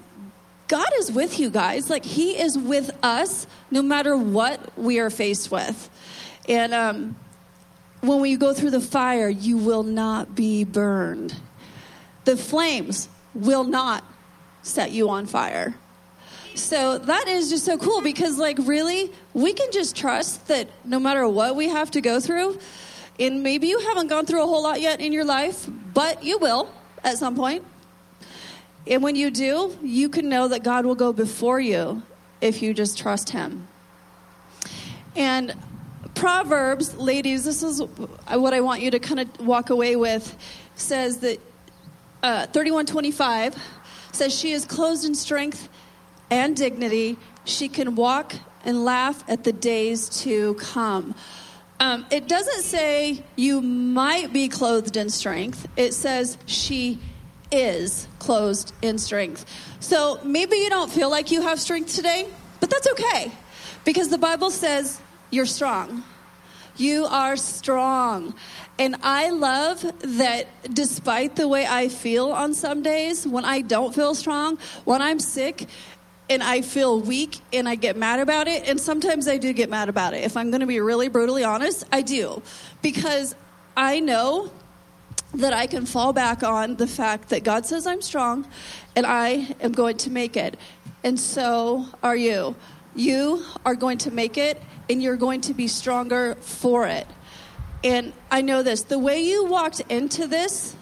God 0.68 0.88
is 0.98 1.10
with 1.10 1.40
you 1.40 1.50
guys. 1.50 1.90
Like, 1.90 2.04
He 2.04 2.38
is 2.38 2.56
with 2.56 2.90
us 3.02 3.46
no 3.70 3.82
matter 3.82 4.16
what 4.16 4.78
we 4.78 5.00
are 5.00 5.10
faced 5.10 5.50
with. 5.50 5.90
And 6.48 6.72
um, 6.72 7.16
when 8.00 8.20
we 8.20 8.36
go 8.36 8.54
through 8.54 8.70
the 8.70 8.80
fire, 8.80 9.28
you 9.28 9.56
will 9.56 9.82
not 9.82 10.34
be 10.34 10.64
burned. 10.64 11.34
The 12.24 12.36
flames 12.36 13.08
will 13.34 13.64
not 13.64 14.04
set 14.62 14.92
you 14.92 15.08
on 15.10 15.26
fire. 15.26 15.74
So 16.58 16.98
that 16.98 17.28
is 17.28 17.50
just 17.50 17.64
so 17.64 17.78
cool 17.78 18.00
because, 18.00 18.36
like, 18.36 18.58
really, 18.60 19.12
we 19.32 19.52
can 19.52 19.70
just 19.70 19.94
trust 19.94 20.48
that 20.48 20.68
no 20.84 20.98
matter 20.98 21.26
what 21.28 21.54
we 21.54 21.68
have 21.68 21.92
to 21.92 22.00
go 22.00 22.18
through, 22.18 22.58
and 23.18 23.42
maybe 23.42 23.68
you 23.68 23.78
haven't 23.78 24.08
gone 24.08 24.26
through 24.26 24.42
a 24.42 24.46
whole 24.46 24.62
lot 24.62 24.80
yet 24.80 25.00
in 25.00 25.12
your 25.12 25.24
life, 25.24 25.68
but 25.94 26.24
you 26.24 26.38
will 26.38 26.70
at 27.04 27.16
some 27.16 27.36
point. 27.36 27.64
And 28.88 29.02
when 29.02 29.14
you 29.14 29.30
do, 29.30 29.78
you 29.82 30.08
can 30.08 30.28
know 30.28 30.48
that 30.48 30.64
God 30.64 30.84
will 30.84 30.94
go 30.96 31.12
before 31.12 31.60
you 31.60 32.02
if 32.40 32.60
you 32.60 32.74
just 32.74 32.98
trust 32.98 33.30
Him. 33.30 33.68
And 35.14 35.54
Proverbs, 36.14 36.96
ladies, 36.96 37.44
this 37.44 37.62
is 37.62 37.80
what 37.80 38.52
I 38.52 38.60
want 38.60 38.82
you 38.82 38.90
to 38.90 38.98
kind 38.98 39.20
of 39.20 39.46
walk 39.46 39.70
away 39.70 39.94
with, 39.94 40.36
says 40.74 41.18
that 41.18 41.40
uh, 42.24 42.46
3125 42.46 43.56
says 44.10 44.36
she 44.36 44.50
is 44.50 44.64
clothed 44.64 45.04
in 45.04 45.14
strength 45.14 45.68
and 46.30 46.56
dignity. 46.56 47.16
She 47.44 47.68
can 47.68 47.94
walk 47.94 48.34
and 48.64 48.84
laugh 48.84 49.24
at 49.28 49.44
the 49.44 49.52
days 49.52 50.08
to 50.22 50.54
come. 50.54 51.14
Um, 51.80 52.06
it 52.10 52.26
doesn't 52.26 52.62
say 52.62 53.22
you 53.36 53.60
might 53.60 54.32
be 54.32 54.48
clothed 54.48 54.96
in 54.96 55.10
strength, 55.10 55.66
it 55.76 55.94
says 55.94 56.38
she 56.46 56.98
is 57.50 58.08
clothed 58.18 58.72
in 58.82 58.98
strength. 58.98 59.46
So 59.80 60.20
maybe 60.24 60.56
you 60.56 60.68
don't 60.68 60.90
feel 60.90 61.08
like 61.08 61.30
you 61.30 61.42
have 61.42 61.60
strength 61.60 61.94
today, 61.94 62.26
but 62.60 62.68
that's 62.68 62.88
okay 62.88 63.32
because 63.84 64.08
the 64.08 64.18
Bible 64.18 64.50
says 64.50 65.00
you're 65.30 65.46
strong. 65.46 66.04
You 66.76 67.06
are 67.06 67.36
strong. 67.36 68.34
And 68.78 68.96
I 69.02 69.30
love 69.30 69.84
that 70.00 70.46
despite 70.72 71.34
the 71.34 71.48
way 71.48 71.66
I 71.66 71.88
feel 71.88 72.30
on 72.30 72.54
some 72.54 72.82
days, 72.82 73.26
when 73.26 73.44
I 73.44 73.62
don't 73.62 73.92
feel 73.92 74.14
strong, 74.14 74.58
when 74.84 75.02
I'm 75.02 75.18
sick, 75.18 75.66
and 76.30 76.42
I 76.42 76.62
feel 76.62 77.00
weak 77.00 77.38
and 77.52 77.68
I 77.68 77.74
get 77.74 77.96
mad 77.96 78.20
about 78.20 78.48
it, 78.48 78.68
and 78.68 78.80
sometimes 78.80 79.28
I 79.28 79.38
do 79.38 79.52
get 79.52 79.70
mad 79.70 79.88
about 79.88 80.14
it. 80.14 80.24
If 80.24 80.36
I'm 80.36 80.50
going 80.50 80.60
to 80.60 80.66
be 80.66 80.80
really 80.80 81.08
brutally 81.08 81.44
honest, 81.44 81.84
I 81.90 82.02
do. 82.02 82.42
Because 82.82 83.34
I 83.76 84.00
know 84.00 84.50
that 85.34 85.52
I 85.52 85.66
can 85.66 85.86
fall 85.86 86.12
back 86.12 86.42
on 86.42 86.76
the 86.76 86.86
fact 86.86 87.28
that 87.30 87.44
God 87.44 87.66
says 87.66 87.86
I'm 87.86 88.02
strong 88.02 88.46
and 88.96 89.06
I 89.06 89.54
am 89.60 89.72
going 89.72 89.96
to 89.98 90.10
make 90.10 90.36
it. 90.36 90.58
And 91.04 91.18
so 91.20 91.86
are 92.02 92.16
you. 92.16 92.56
You 92.94 93.44
are 93.64 93.74
going 93.74 93.98
to 93.98 94.10
make 94.10 94.38
it 94.38 94.60
and 94.88 95.02
you're 95.02 95.16
going 95.16 95.42
to 95.42 95.54
be 95.54 95.68
stronger 95.68 96.34
for 96.36 96.86
it. 96.86 97.06
And 97.84 98.12
I 98.30 98.40
know 98.40 98.62
this 98.62 98.82
the 98.82 98.98
way 98.98 99.20
you 99.20 99.44
walked 99.44 99.80
into 99.88 100.26
this 100.26 100.74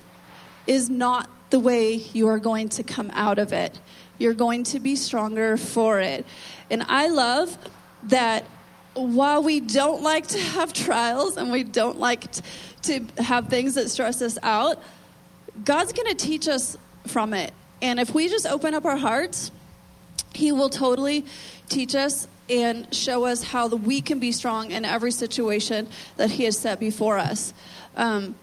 is 0.66 0.88
not 0.88 1.28
the 1.50 1.60
way 1.60 1.94
you 1.94 2.28
are 2.28 2.38
going 2.38 2.68
to 2.70 2.82
come 2.82 3.10
out 3.14 3.38
of 3.38 3.52
it. 3.52 3.78
You're 4.18 4.34
going 4.34 4.64
to 4.64 4.80
be 4.80 4.96
stronger 4.96 5.56
for 5.56 6.00
it. 6.00 6.24
And 6.70 6.82
I 6.88 7.08
love 7.08 7.56
that 8.04 8.44
while 8.94 9.42
we 9.42 9.60
don't 9.60 10.02
like 10.02 10.26
to 10.28 10.38
have 10.38 10.72
trials 10.72 11.36
and 11.36 11.52
we 11.52 11.64
don't 11.64 11.98
like 11.98 12.24
to 12.82 13.04
have 13.18 13.48
things 13.48 13.74
that 13.74 13.90
stress 13.90 14.22
us 14.22 14.38
out, 14.42 14.82
God's 15.64 15.92
going 15.92 16.08
to 16.08 16.14
teach 16.14 16.48
us 16.48 16.76
from 17.06 17.34
it. 17.34 17.52
And 17.82 18.00
if 18.00 18.14
we 18.14 18.28
just 18.28 18.46
open 18.46 18.74
up 18.74 18.84
our 18.84 18.96
hearts 18.96 19.50
He 20.34 20.52
will 20.52 20.70
totally 20.70 21.24
teach 21.68 21.94
us 21.94 22.28
and 22.48 22.92
show 22.94 23.24
us 23.24 23.42
how 23.42 23.68
the, 23.68 23.76
we 23.76 24.00
can 24.00 24.18
be 24.18 24.32
strong 24.32 24.70
in 24.70 24.84
every 24.84 25.10
situation 25.10 25.88
that 26.16 26.30
He 26.30 26.44
has 26.44 26.58
set 26.58 26.78
before 26.78 27.18
us. 27.18 27.52
Um, 27.96 28.34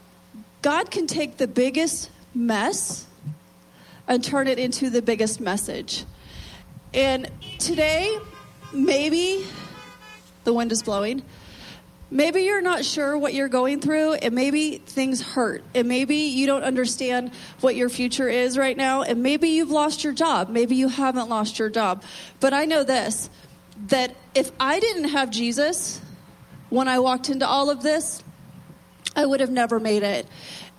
God 0.62 0.92
can 0.92 1.08
take 1.08 1.38
the 1.38 1.48
biggest 1.48 2.10
mess 2.34 3.06
and 4.08 4.24
turn 4.24 4.48
it 4.48 4.60
into 4.60 4.90
the 4.90 5.02
biggest 5.02 5.40
message. 5.40 6.06
And 6.94 7.30
today, 7.60 8.18
maybe 8.72 9.46
the 10.44 10.54
wind 10.54 10.72
is 10.72 10.84
blowing. 10.84 11.24
Maybe 12.12 12.42
you're 12.42 12.62
not 12.62 12.86
sure 12.86 13.18
what 13.18 13.34
you're 13.34 13.50
going 13.50 13.82
through, 13.82 14.14
and 14.14 14.36
maybe 14.36 14.78
things 14.78 15.20
hurt, 15.20 15.64
and 15.74 15.88
maybe 15.88 16.16
you 16.16 16.46
don't 16.46 16.64
understand 16.64 17.32
what 17.62 17.76
your 17.76 17.90
future 17.90 18.30
is 18.30 18.56
right 18.56 18.78
now, 18.78 19.02
and 19.02 19.24
maybe 19.24 19.50
you've 19.50 19.72
lost 19.72 20.04
your 20.04 20.14
job. 20.14 20.50
Maybe 20.50 20.76
you 20.76 20.90
haven't 20.90 21.28
lost 21.28 21.58
your 21.58 21.70
job. 21.70 22.04
But 22.40 22.54
I 22.54 22.66
know 22.66 22.84
this 22.84 23.32
that 23.88 24.16
if 24.36 24.52
I 24.60 24.80
didn't 24.80 25.10
have 25.10 25.32
Jesus 25.32 26.00
when 26.70 26.88
I 26.88 27.00
walked 27.00 27.30
into 27.30 27.48
all 27.48 27.72
of 27.72 27.82
this, 27.82 28.24
I 29.16 29.26
would 29.26 29.40
have 29.40 29.50
never 29.50 29.80
made 29.80 30.04
it. 30.04 30.28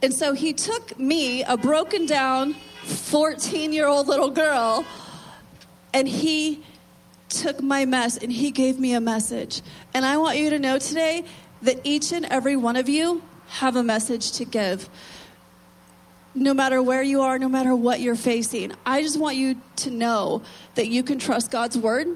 And 0.02 0.14
so 0.14 0.34
he 0.34 0.52
took 0.52 0.96
me, 0.98 1.42
a 1.42 1.56
broken 1.56 2.06
down 2.06 2.54
14 2.84 3.72
year 3.72 3.86
old 3.86 4.08
little 4.08 4.30
girl, 4.30 4.84
and 5.92 6.06
he 6.06 6.62
took 7.28 7.62
my 7.62 7.84
mess 7.84 8.16
and 8.16 8.30
he 8.30 8.50
gave 8.50 8.78
me 8.78 8.94
a 8.94 9.00
message. 9.00 9.62
And 9.92 10.04
I 10.04 10.16
want 10.18 10.38
you 10.38 10.50
to 10.50 10.58
know 10.58 10.78
today 10.78 11.24
that 11.62 11.80
each 11.84 12.12
and 12.12 12.24
every 12.26 12.56
one 12.56 12.76
of 12.76 12.88
you 12.88 13.22
have 13.48 13.76
a 13.76 13.82
message 13.82 14.32
to 14.32 14.44
give. 14.44 14.88
No 16.34 16.52
matter 16.52 16.82
where 16.82 17.02
you 17.02 17.22
are, 17.22 17.38
no 17.38 17.48
matter 17.48 17.74
what 17.74 18.00
you're 18.00 18.16
facing, 18.16 18.72
I 18.84 19.02
just 19.02 19.18
want 19.18 19.36
you 19.36 19.60
to 19.76 19.90
know 19.90 20.42
that 20.74 20.88
you 20.88 21.02
can 21.02 21.18
trust 21.18 21.50
God's 21.50 21.78
word 21.78 22.08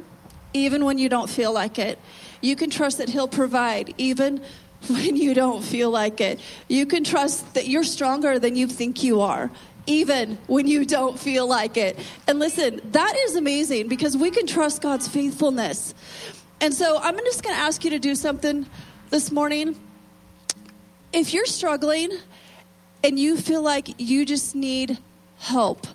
even 0.52 0.85
when 0.85 0.98
you 0.98 1.09
don't 1.09 1.31
feel 1.31 1.52
like 1.52 1.78
it. 1.78 1.98
You 2.40 2.57
can 2.57 2.70
trust 2.70 2.98
that 2.98 3.09
He'll 3.09 3.28
provide 3.28 3.94
even 3.98 4.42
when 4.88 5.16
you 5.16 5.35
don't 5.35 5.62
feel 5.62 5.90
like 5.90 6.20
it. 6.20 6.40
You 6.68 6.87
can 6.87 7.04
trust 7.04 7.54
that 7.54 7.68
you're 7.68 7.85
stronger 7.85 8.38
than 8.38 8.57
you 8.57 8.66
think 8.66 9.02
you 9.02 9.20
are 9.20 9.50
even 9.88 10.38
when 10.46 10.66
you 10.66 10.85
don't 10.85 11.18
feel 11.18 11.48
like 11.48 11.77
it. 11.77 11.98
And 12.29 12.38
listen, 12.38 12.81
that 12.92 13.16
is 13.16 13.37
amazing 13.37 13.88
because 13.88 14.16
we 14.16 14.31
can 14.31 14.46
trust 14.46 14.83
God's 14.83 15.09
faithfulness. 15.09 15.94
And 16.61 16.74
so 16.74 16.98
I'm 16.98 17.16
just 17.16 17.42
going 17.42 17.55
to 17.55 17.61
ask 17.61 17.83
you 17.85 17.90
to 17.90 17.98
do 17.98 18.14
something 18.14 18.66
this 19.11 19.33
morning. 19.33 19.81
If 21.12 21.33
you're 21.33 21.46
struggling 21.46 22.11
and 23.03 23.18
you 23.18 23.38
feel 23.38 23.62
like 23.62 23.98
you 23.98 24.27
just 24.27 24.55
need 24.55 24.98
help, 25.38 25.87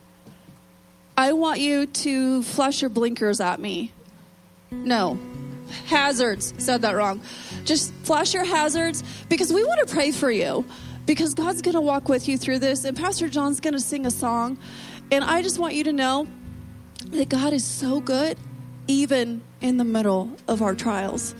I 1.15 1.34
want 1.34 1.60
you 1.60 1.86
to 1.86 2.41
flash 2.41 2.82
your 2.82 2.89
blinkers 2.89 3.39
at 3.39 3.60
me. 3.60 3.91
No, 4.71 5.19
hazards. 5.86 6.56
Said 6.58 6.82
that 6.82 6.95
wrong. 6.95 7.21
Just 7.63 7.93
flash 8.03 8.34
your 8.34 8.43
hazards 8.45 9.03
because 9.29 9.53
we 9.53 9.63
want 9.63 9.88
to 9.88 9.93
pray 9.93 10.12
for 10.12 10.32
you 10.32 10.65
because 11.05 11.33
God's 11.33 11.61
going 11.61 11.75
to 11.75 11.81
walk 11.81 12.09
with 12.09 12.27
you 12.27 12.37
through 12.37 12.59
this, 12.59 12.85
and 12.85 12.95
Pastor 12.97 13.27
John's 13.29 13.59
going 13.59 13.73
to 13.73 13.79
sing 13.79 14.05
a 14.05 14.11
song. 14.11 14.57
And 15.11 15.23
I 15.23 15.41
just 15.41 15.59
want 15.59 15.75
you 15.75 15.83
to 15.85 15.93
know 15.93 16.27
that 17.07 17.29
God 17.29 17.53
is 17.53 17.65
so 17.65 17.99
good, 17.99 18.37
even 18.87 19.41
in 19.61 19.77
the 19.77 19.83
middle 19.83 20.31
of 20.47 20.61
our 20.61 20.75
trials. 20.75 21.35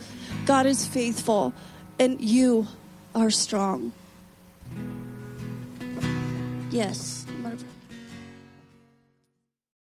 God 0.46 0.66
is 0.66 0.86
faithful, 0.86 1.52
and 1.98 2.20
you 2.20 2.66
are 3.14 3.30
strong. 3.30 3.92
Yes. 6.70 7.23